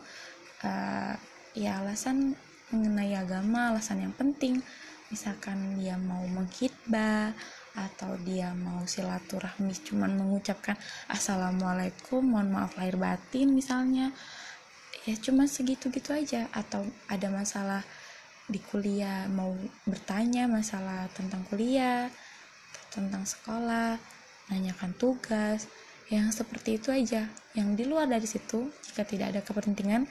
uh, 0.65 1.15
ya 1.53 1.81
alasan 1.81 2.37
mengenai 2.73 3.17
agama 3.17 3.73
alasan 3.73 4.05
yang 4.05 4.15
penting. 4.17 4.61
Misalkan 5.13 5.77
dia 5.77 6.01
mau 6.01 6.25
menghitbah 6.25 7.37
atau 7.73 8.17
dia 8.25 8.53
mau 8.53 8.85
silaturahmi 8.85 9.73
cuman 9.85 10.13
mengucapkan 10.13 10.77
assalamualaikum 11.09 12.21
mohon 12.21 12.53
maaf 12.53 12.77
lahir 12.81 12.97
batin 12.97 13.53
misalnya. 13.53 14.13
Ya 15.05 15.15
cuma 15.21 15.45
segitu-gitu 15.45 16.17
aja. 16.17 16.49
Atau 16.57 16.89
ada 17.13 17.29
masalah 17.29 17.85
di 18.49 18.59
kuliah 18.59 19.29
mau 19.29 19.53
bertanya 19.85 20.49
masalah 20.49 21.07
tentang 21.15 21.45
kuliah 21.47 22.11
tentang 22.93 23.25
sekolah 23.25 23.97
nanyakan 24.53 24.93
tugas 25.01 25.65
yang 26.13 26.29
seperti 26.29 26.77
itu 26.77 26.93
aja. 26.93 27.25
Yang 27.57 27.69
di 27.77 27.85
luar 27.89 28.09
dari 28.09 28.29
situ 28.29 28.69
jika 28.85 29.05
tidak 29.09 29.33
ada 29.33 29.41
kepentingan 29.41 30.05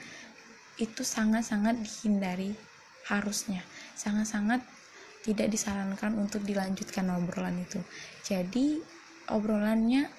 itu 0.81 1.05
sangat-sangat 1.05 1.77
dihindari 1.77 2.57
harusnya. 3.05 3.61
Sangat-sangat 3.93 4.65
tidak 5.21 5.53
disarankan 5.53 6.17
untuk 6.17 6.41
dilanjutkan 6.41 7.05
obrolan 7.13 7.61
itu. 7.61 7.77
Jadi 8.25 8.81
obrolannya 9.29 10.09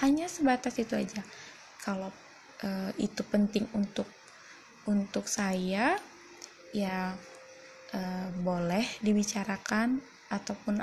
hanya 0.00 0.26
sebatas 0.32 0.80
itu 0.80 0.96
aja. 0.96 1.20
Kalau 1.84 2.08
e, 2.64 2.96
itu 2.96 3.20
penting 3.28 3.68
untuk 3.76 4.08
untuk 4.88 5.28
saya 5.28 6.00
ya 6.72 7.12
uh, 7.92 8.28
boleh 8.40 8.84
dibicarakan 9.00 10.00
ataupun 10.28 10.80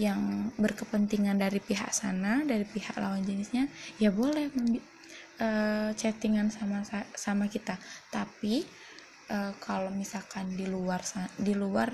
yang 0.00 0.48
berkepentingan 0.56 1.36
dari 1.36 1.60
pihak 1.60 1.92
sana 1.92 2.40
dari 2.48 2.64
pihak 2.64 2.96
lawan 2.96 3.20
jenisnya 3.20 3.68
ya 4.00 4.08
boleh 4.08 4.48
uh, 5.40 5.92
chattingan 5.92 6.48
sama 6.48 6.80
sama 7.12 7.44
kita. 7.52 7.76
Tapi 8.08 8.64
uh, 9.28 9.52
kalau 9.60 9.92
misalkan 9.92 10.56
di 10.56 10.64
luar 10.64 11.04
di 11.36 11.52
luar 11.52 11.92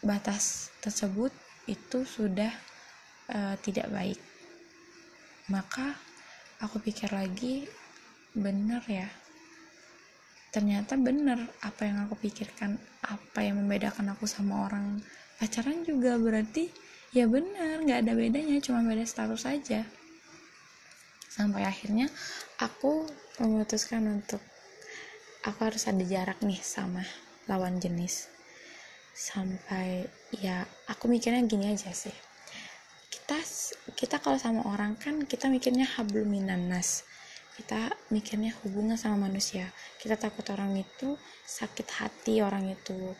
batas 0.00 0.72
tersebut 0.80 1.36
itu 1.68 2.08
sudah 2.08 2.48
uh, 3.28 3.60
tidak 3.60 3.92
baik. 3.92 4.20
Maka 5.52 5.92
aku 6.64 6.80
pikir 6.80 7.12
lagi 7.12 7.68
bener 8.32 8.80
ya. 8.88 9.08
Ternyata 10.48 10.96
bener 10.96 11.44
apa 11.60 11.82
yang 11.84 12.08
aku 12.08 12.16
pikirkan 12.24 12.80
apa 13.04 13.44
yang 13.44 13.60
membedakan 13.60 14.16
aku 14.16 14.24
sama 14.24 14.64
orang 14.64 14.96
pacaran 15.36 15.82
juga 15.84 16.16
berarti 16.16 16.83
ya 17.14 17.30
bener 17.30 17.80
nggak 17.86 18.04
ada 18.04 18.12
bedanya 18.18 18.58
cuma 18.58 18.82
beda 18.82 19.06
status 19.06 19.46
saja 19.46 19.86
sampai 21.30 21.62
akhirnya 21.62 22.10
aku 22.58 23.06
memutuskan 23.38 24.06
untuk 24.06 24.42
aku 25.44 25.60
harus 25.66 25.84
ada 25.90 26.00
jarak 26.06 26.40
nih 26.40 26.58
sama 26.62 27.02
lawan 27.50 27.76
jenis. 27.82 28.30
Sampai 29.14 30.08
ya 30.34 30.66
aku 30.90 31.06
mikirnya 31.06 31.42
gini 31.46 31.70
aja 31.70 31.92
sih. 31.92 32.14
Kita 33.10 33.38
kita 33.94 34.16
kalau 34.18 34.38
sama 34.40 34.66
orang 34.66 34.98
kan 34.98 35.22
kita 35.22 35.46
mikirnya 35.46 35.86
habluminanas 35.86 37.06
kita 37.54 37.94
mikirnya 38.10 38.50
hubungan 38.66 38.98
sama 38.98 39.30
manusia. 39.30 39.70
Kita 40.02 40.18
takut 40.18 40.42
orang 40.50 40.74
itu 40.74 41.14
sakit 41.46 41.86
hati 42.02 42.42
orang 42.42 42.74
itu 42.74 43.14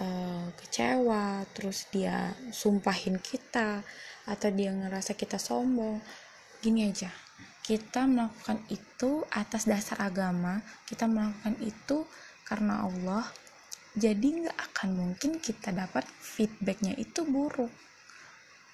uh, 0.00 0.46
kecewa 0.58 1.44
terus 1.54 1.86
dia 1.92 2.34
sumpahin 2.50 3.18
kita 3.20 3.82
atau 4.28 4.48
dia 4.50 4.70
ngerasa 4.72 5.14
kita 5.14 5.36
sombong. 5.36 6.00
Gini 6.58 6.90
aja 6.90 7.10
kita 7.68 8.08
melakukan 8.08 8.64
itu 8.72 9.28
atas 9.28 9.68
dasar 9.68 10.00
agama 10.00 10.64
kita 10.88 11.04
melakukan 11.04 11.52
itu 11.60 12.08
karena 12.48 12.88
Allah 12.88 13.28
jadi 13.92 14.24
nggak 14.24 14.58
akan 14.72 14.88
mungkin 14.96 15.36
kita 15.36 15.76
dapat 15.76 16.08
feedbacknya 16.08 16.96
itu 16.96 17.28
buruk. 17.28 17.68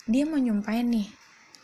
Dia 0.07 0.23
mau 0.29 0.39
nyumpain 0.39 0.87
nih 0.87 1.11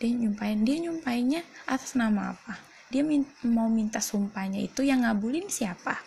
dia 0.00 0.16
nyumpain 0.16 0.58
dia 0.64 0.80
nyumpainnya 0.80 1.44
atas 1.68 1.94
nama 1.94 2.32
apa? 2.34 2.56
Dia 2.88 3.04
min 3.04 3.22
mau 3.46 3.68
minta 3.70 4.00
sumpahnya 4.02 4.58
itu 4.58 4.82
yang 4.82 5.06
ngabulin 5.06 5.46
siapa? 5.46 6.00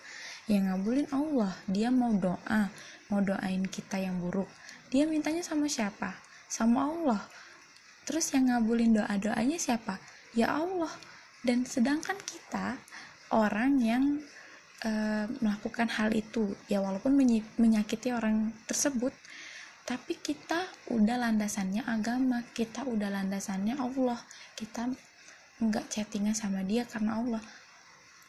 Yang 0.50 0.76
ngabulin 0.76 1.08
Allah 1.13 1.54
dia 1.70 1.88
mau 1.94 2.12
doa 2.18 2.68
mau 3.12 3.20
doain 3.20 3.66
kita 3.68 4.00
yang 4.00 4.20
buruk. 4.22 4.48
Dia 4.94 5.10
mintanya 5.10 5.42
sama 5.42 5.66
siapa? 5.66 6.13
Sama 6.48 6.86
Allah. 6.88 7.22
Terus 8.04 8.32
yang 8.36 8.52
ngabulin 8.52 9.00
doa 9.00 9.16
doanya 9.18 9.58
siapa? 9.58 9.98
Ya 10.38 10.54
Allah. 10.54 10.92
Dan 11.44 11.68
sedangkan 11.68 12.16
kita 12.24 12.78
orang 13.34 13.82
yang 13.82 14.04
uh, 14.86 15.26
melakukan 15.42 15.89
hal 15.92 16.13
itu 16.13 16.54
ya 16.72 16.80
walaupun 16.80 17.16
menyakiti 17.58 18.13
orang 18.13 18.54
tersebut 18.70 19.12
tapi 19.84 20.16
kita 20.16 20.63
udah 20.96 21.20
landasannya 21.20 21.84
agama 21.84 22.39
kita 22.56 22.88
udah 22.88 23.12
landasannya 23.12 23.76
Allah. 23.76 24.20
Kita 24.56 24.88
nggak 25.60 25.92
chattingan 25.92 26.36
sama 26.36 26.63
dia 26.63 26.88
karena 26.88 27.20
Allah. 27.20 27.44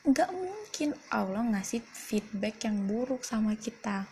Nggak 0.03 0.31
mungkin 0.35 0.91
Allah 1.15 1.43
ngasih 1.55 1.81
feedback 1.87 2.67
yang 2.67 2.91
buruk 2.91 3.23
sama 3.23 3.55
kita 3.55 4.05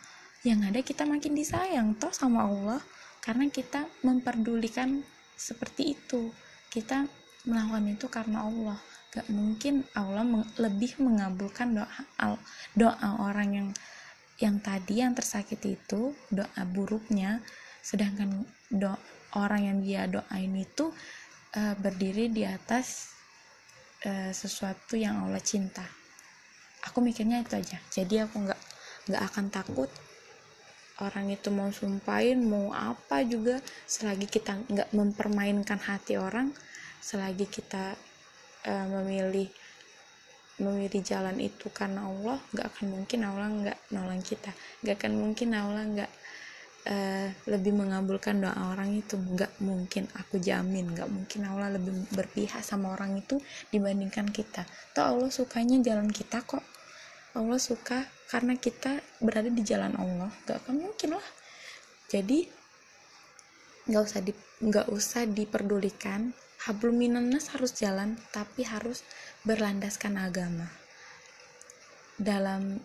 yang 0.42 0.66
ada 0.66 0.82
kita 0.82 1.06
makin 1.06 1.38
disayang 1.38 1.94
toh 1.94 2.10
sama 2.10 2.50
Allah 2.50 2.82
karena 3.22 3.46
kita 3.46 3.86
memperdulikan 4.02 5.06
seperti 5.38 5.94
itu. 5.94 6.34
Kita 6.66 7.06
melakukan 7.46 7.86
itu 7.94 8.06
karena 8.10 8.42
Allah. 8.46 8.78
Gak 9.12 9.28
mungkin 9.30 9.86
Allah 9.94 10.24
meng 10.24 10.42
lebih 10.58 10.98
mengabulkan 10.98 11.76
doa 11.76 12.34
doa 12.74 13.08
orang 13.22 13.48
yang 13.54 13.68
yang 14.40 14.56
tadi 14.58 15.04
yang 15.04 15.14
tersakiti 15.14 15.78
itu 15.78 16.10
doa 16.32 16.62
buruknya. 16.66 17.38
Sedangkan 17.78 18.42
doa 18.66 18.98
orang 19.38 19.62
yang 19.62 19.78
dia 19.78 20.02
doain 20.10 20.52
itu 20.58 20.90
uh, 21.54 21.74
berdiri 21.78 22.34
di 22.34 22.42
atas 22.42 23.14
uh, 24.02 24.34
sesuatu 24.34 24.98
yang 24.98 25.22
Allah 25.22 25.42
cinta. 25.44 25.86
Aku 26.90 26.98
mikirnya 26.98 27.46
itu 27.46 27.54
aja. 27.54 27.78
Jadi 27.94 28.18
aku 28.18 28.42
nggak 28.42 28.60
nggak 29.06 29.22
akan 29.22 29.46
takut 29.52 29.90
orang 31.00 31.32
itu 31.32 31.48
mau 31.48 31.72
sumpahin 31.72 32.44
mau 32.44 32.74
apa 32.76 33.24
juga 33.24 33.56
selagi 33.88 34.28
kita 34.28 34.60
nggak 34.68 34.92
mempermainkan 34.92 35.80
hati 35.80 36.20
orang 36.20 36.52
selagi 37.00 37.48
kita 37.48 37.96
uh, 38.68 38.86
memilih 39.00 39.48
memilih 40.62 41.02
jalan 41.02 41.40
itu 41.42 41.66
karena 41.74 42.06
Allah 42.06 42.38
nggak 42.54 42.66
akan 42.70 42.86
mungkin 42.94 43.20
Allah 43.26 43.48
nggak 43.50 43.78
nolong 43.90 44.22
kita. 44.22 44.54
Nggak 44.84 44.94
akan 45.02 45.12
mungkin 45.18 45.48
Allah 45.58 45.82
nggak 45.82 46.12
uh, 46.86 47.28
lebih 47.50 47.72
mengabulkan 47.74 48.38
doa 48.38 48.54
orang 48.70 48.94
itu. 48.94 49.18
Nggak 49.18 49.58
mungkin 49.58 50.06
aku 50.14 50.38
jamin 50.38 50.94
nggak 50.94 51.10
mungkin 51.10 51.40
Allah 51.50 51.74
lebih 51.74 52.06
berpihak 52.14 52.62
sama 52.62 52.94
orang 52.94 53.18
itu 53.18 53.42
dibandingkan 53.74 54.30
kita. 54.30 54.62
Toh 54.94 55.16
Allah 55.16 55.30
sukanya 55.32 55.82
jalan 55.82 56.12
kita 56.12 56.44
kok. 56.46 56.62
Allah 57.32 57.58
suka 57.58 58.04
karena 58.32 58.56
kita 58.56 58.96
berada 59.20 59.52
di 59.52 59.60
jalan 59.60 59.92
Allah 60.00 60.32
nggak 60.48 60.64
akan 60.64 60.76
mungkin 60.80 61.20
lah. 61.20 61.28
Jadi 62.08 62.48
nggak 63.92 64.02
usah 64.08 64.20
di 64.24 64.32
nggak 64.64 64.88
usah 64.88 65.28
diperdulikan. 65.28 66.32
Hablum 66.64 66.96
minanas 66.96 67.52
harus 67.52 67.76
jalan 67.76 68.16
tapi 68.32 68.64
harus 68.64 69.04
berlandaskan 69.44 70.16
agama. 70.16 70.64
Dalam 72.16 72.80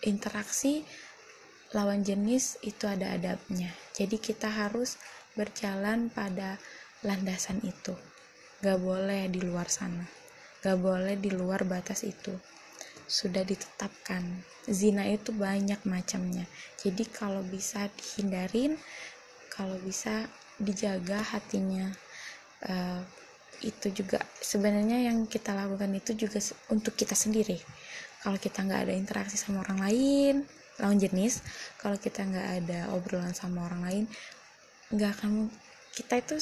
interaksi 0.00 0.86
lawan 1.76 2.00
jenis 2.00 2.56
itu 2.64 2.88
ada 2.88 3.12
adabnya. 3.12 3.68
Jadi 3.92 4.16
kita 4.16 4.48
harus 4.48 4.96
berjalan 5.36 6.08
pada 6.08 6.56
landasan 7.04 7.60
itu. 7.66 7.92
Gak 8.62 8.78
boleh 8.78 9.28
di 9.28 9.42
luar 9.42 9.66
sana. 9.68 10.06
Gak 10.62 10.78
boleh 10.78 11.18
di 11.18 11.34
luar 11.34 11.66
batas 11.66 12.06
itu 12.06 12.32
sudah 13.06 13.42
ditetapkan. 13.46 14.22
Zina 14.66 15.06
itu 15.06 15.30
banyak 15.30 15.82
macamnya. 15.86 16.44
Jadi 16.78 17.06
kalau 17.06 17.42
bisa 17.46 17.86
dihindarin 17.94 18.74
kalau 19.50 19.78
bisa 19.80 20.26
dijaga 20.60 21.22
hatinya. 21.22 21.88
Uh, 22.66 23.00
itu 23.64 23.88
juga 23.88 24.20
sebenarnya 24.44 25.08
yang 25.08 25.24
kita 25.24 25.56
lakukan 25.56 25.88
itu 25.96 26.12
juga 26.12 26.36
untuk 26.68 26.92
kita 26.92 27.16
sendiri. 27.16 27.56
Kalau 28.20 28.36
kita 28.36 28.60
nggak 28.60 28.90
ada 28.90 28.92
interaksi 28.92 29.40
sama 29.40 29.64
orang 29.64 29.80
lain 29.80 30.36
lawan 30.76 31.00
jenis 31.00 31.40
kalau 31.80 31.96
kita 31.96 32.20
nggak 32.24 32.48
ada 32.62 32.80
obrolan 32.92 33.32
sama 33.32 33.64
orang 33.64 33.82
lain 33.84 34.04
nggak 34.92 35.10
akan 35.18 35.48
kita 35.96 36.20
itu 36.20 36.36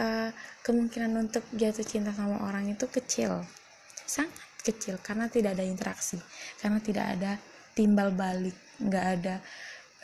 uh, 0.00 0.32
kemungkinan 0.64 1.12
untuk 1.28 1.44
jatuh 1.52 1.84
cinta 1.84 2.10
sama 2.16 2.40
orang 2.48 2.72
itu 2.72 2.88
kecil. 2.88 3.44
Sangat 4.08 4.47
kecil 4.62 4.98
karena 5.00 5.30
tidak 5.30 5.56
ada 5.56 5.64
interaksi 5.64 6.18
karena 6.58 6.78
tidak 6.82 7.06
ada 7.16 7.32
timbal 7.72 8.10
balik 8.10 8.56
nggak 8.82 9.06
ada 9.18 9.34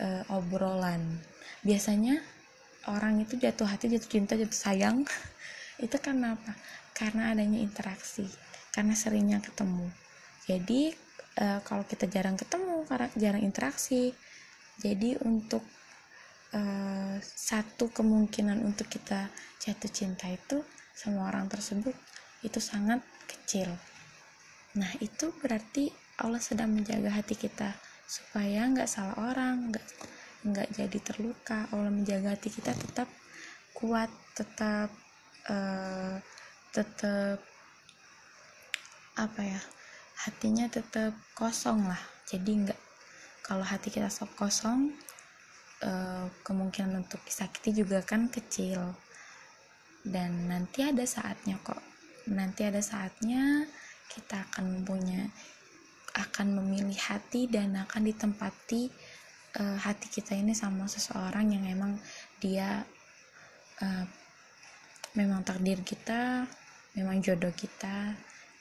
uh, 0.03 0.23
obrolan. 0.35 1.03
Biasanya 1.63 2.21
orang 2.91 3.25
itu 3.25 3.35
jatuh 3.41 3.67
hati 3.67 3.89
jatuh 3.91 4.11
cinta 4.11 4.35
jatuh 4.37 4.55
sayang 4.55 5.03
itu 5.85 5.97
karena 5.99 6.39
apa? 6.39 6.53
Karena 6.95 7.35
adanya 7.35 7.59
interaksi 7.59 8.27
karena 8.75 8.95
seringnya 8.95 9.39
ketemu. 9.39 9.87
Jadi 10.45 10.93
e, 11.39 11.47
kalau 11.67 11.83
kita 11.87 12.07
jarang 12.11 12.39
ketemu 12.39 12.87
karena 12.87 13.09
jarang 13.19 13.43
interaksi 13.43 14.15
jadi 14.79 15.19
untuk 15.23 15.63
e, 16.55 16.61
satu 17.23 17.91
kemungkinan 17.91 18.63
untuk 18.63 18.91
kita 18.91 19.31
jatuh 19.63 19.91
cinta 19.91 20.31
itu 20.31 20.63
sama 20.95 21.27
orang 21.31 21.51
tersebut 21.51 21.95
itu 22.47 22.61
sangat 22.63 23.03
kecil 23.27 23.73
nah 24.75 24.91
itu 24.99 25.31
berarti 25.39 25.91
Allah 26.19 26.39
sedang 26.39 26.71
menjaga 26.71 27.11
hati 27.11 27.35
kita 27.35 27.75
supaya 28.07 28.67
nggak 28.71 28.91
salah 28.91 29.17
orang 29.19 29.75
nggak 29.75 29.87
nggak 30.45 30.69
jadi 30.77 30.99
terluka. 31.01 31.67
Allah 31.73 31.91
menjaga 31.91 32.37
hati 32.37 32.53
kita 32.53 32.77
tetap 32.77 33.09
kuat 33.73 34.13
tetap 34.37 34.93
uh, 35.49 36.21
tetap 36.71 37.41
apa 39.15 39.41
ya 39.41 39.61
hatinya 40.29 40.69
tetap 40.69 41.17
kosong 41.33 41.89
lah. 41.89 42.01
Jadi 42.29 42.69
nggak 42.69 42.81
kalau 43.43 43.65
hati 43.65 43.89
kita 43.89 44.13
sok 44.13 44.37
kosong 44.37 44.93
uh, 45.83 46.27
kemungkinan 46.45 47.03
untuk 47.09 47.25
disakiti 47.25 47.83
juga 47.83 48.05
kan 48.05 48.29
kecil. 48.29 48.95
Dan 50.05 50.53
nanti 50.53 50.85
ada 50.85 51.09
saatnya 51.09 51.57
kok. 51.65 51.81
Nanti 52.29 52.69
ada 52.69 52.85
saatnya 52.85 53.65
kita 54.11 54.45
akan 54.51 54.85
punya 54.85 55.29
akan 56.15 56.63
memilih 56.63 56.97
hati 56.97 57.51
dan 57.51 57.75
akan 57.75 58.07
ditempati 58.07 58.87
uh, 59.59 59.79
hati 59.83 60.07
kita 60.11 60.39
ini 60.39 60.55
sama 60.55 60.87
seseorang 60.87 61.51
yang 61.51 61.65
emang 61.67 61.99
dia 62.39 62.87
uh, 63.83 64.05
memang 65.19 65.43
takdir 65.43 65.83
kita 65.83 66.47
memang 66.95 67.19
jodoh 67.19 67.51
kita 67.51 68.15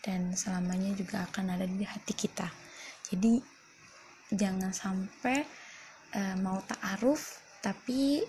dan 0.04 0.36
selamanya 0.36 0.92
juga 0.98 1.24
akan 1.32 1.56
ada 1.56 1.64
di 1.64 1.86
hati 1.88 2.12
kita. 2.12 2.50
Jadi 3.08 3.40
jangan 4.34 4.74
sampai 4.74 5.46
uh, 6.18 6.36
mau 6.42 6.60
ta'aruf 6.66 7.40
tapi 7.64 8.20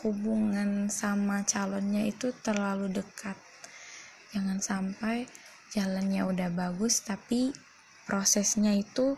hubungan 0.00 0.88
sama 0.88 1.44
calonnya 1.44 2.08
itu 2.08 2.32
terlalu 2.40 2.88
dekat. 2.88 3.36
Jangan 4.32 4.62
sampai 4.62 5.28
jalannya 5.70 6.26
udah 6.26 6.50
bagus 6.50 7.02
tapi 7.02 7.54
prosesnya 8.04 8.74
itu 8.74 9.14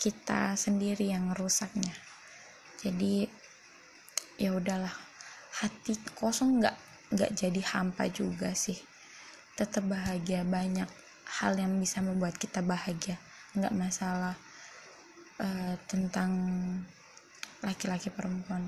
kita 0.00 0.58
sendiri 0.58 1.10
yang 1.14 1.32
rusaknya 1.36 2.10
jadi 2.80 3.28
ya 4.40 4.56
udahlah. 4.56 4.92
Hati 5.60 6.00
kosong 6.16 6.64
nggak 6.64 6.76
nggak 7.12 7.30
jadi 7.36 7.60
hampa 7.76 8.08
juga 8.08 8.56
sih. 8.56 8.80
Tetap 9.52 9.84
bahagia. 9.84 10.48
Banyak 10.48 10.88
hal 11.40 11.52
yang 11.60 11.76
bisa 11.76 12.00
membuat 12.00 12.40
kita 12.40 12.64
bahagia. 12.64 13.20
Nggak 13.52 13.76
masalah 13.76 14.34
uh, 15.36 15.74
tentang 15.84 16.32
laki-laki 17.60 18.08
perempuan. 18.08 18.64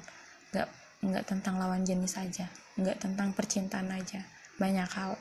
Nggak 0.53 0.69
nggak 1.03 1.25
tentang 1.25 1.57
lawan 1.57 1.89
jenis 1.89 2.21
aja. 2.21 2.53
Nggak 2.77 3.01
tentang 3.01 3.33
percintaan 3.33 3.89
aja. 3.97 4.21
Banyak 4.61 4.89
hal 4.93 5.17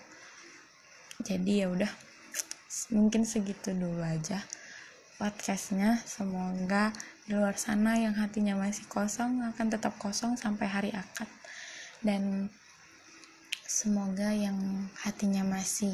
jadi 1.21 1.65
ya 1.65 1.67
udah 1.69 1.91
mungkin 2.89 3.23
segitu 3.23 3.71
dulu 3.77 4.01
aja 4.01 4.41
podcastnya. 5.21 6.01
Semoga 6.01 6.89
di 7.29 7.37
luar 7.37 7.53
sana 7.53 7.93
yang 7.93 8.17
hatinya 8.17 8.57
masih 8.57 8.89
kosong 8.89 9.45
akan 9.53 9.67
tetap 9.69 9.93
kosong 10.01 10.33
sampai 10.33 10.65
hari 10.65 10.89
akad. 10.89 11.29
Dan 12.01 12.49
semoga 13.69 14.33
yang 14.33 14.57
hatinya 15.05 15.45
masih 15.45 15.93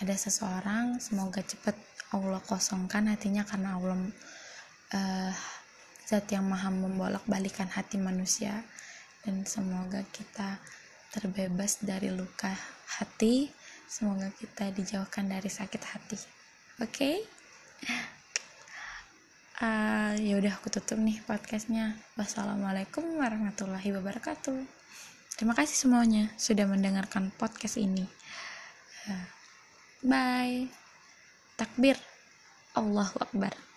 ada 0.00 0.16
seseorang 0.16 1.00
semoga 1.00 1.44
cepat 1.44 1.76
Allah 2.16 2.40
kosongkan 2.44 3.12
hatinya 3.12 3.44
karena 3.44 3.76
Allah 3.76 3.96
uh, 4.96 5.32
zat 6.08 6.28
yang 6.32 6.48
maha 6.48 6.72
membolak 6.72 7.28
balikan 7.28 7.68
hati 7.68 8.00
manusia. 8.00 8.64
Dan 9.20 9.44
semoga 9.44 10.00
kita 10.16 10.56
terbebas 11.12 11.84
dari 11.84 12.08
luka 12.08 12.56
hati 12.96 13.52
semoga 13.86 14.28
kita 14.34 14.74
dijauhkan 14.74 15.30
dari 15.30 15.46
sakit 15.46 15.82
hati. 15.82 16.18
Oke? 16.82 16.90
Okay? 16.90 17.16
uh, 19.62 20.12
ya 20.18 20.34
udah 20.36 20.52
aku 20.58 20.68
tutup 20.68 20.98
nih 20.98 21.22
podcastnya. 21.24 21.94
Wassalamualaikum 22.18 23.06
warahmatullahi 23.16 23.94
wabarakatuh. 23.94 24.58
Terima 25.38 25.54
kasih 25.54 25.76
semuanya 25.86 26.34
sudah 26.36 26.66
mendengarkan 26.66 27.30
podcast 27.38 27.78
ini. 27.78 28.04
Uh, 29.06 29.26
bye. 30.04 30.66
Takbir. 31.56 31.96
Allahu 32.76 33.16
Akbar 33.24 33.75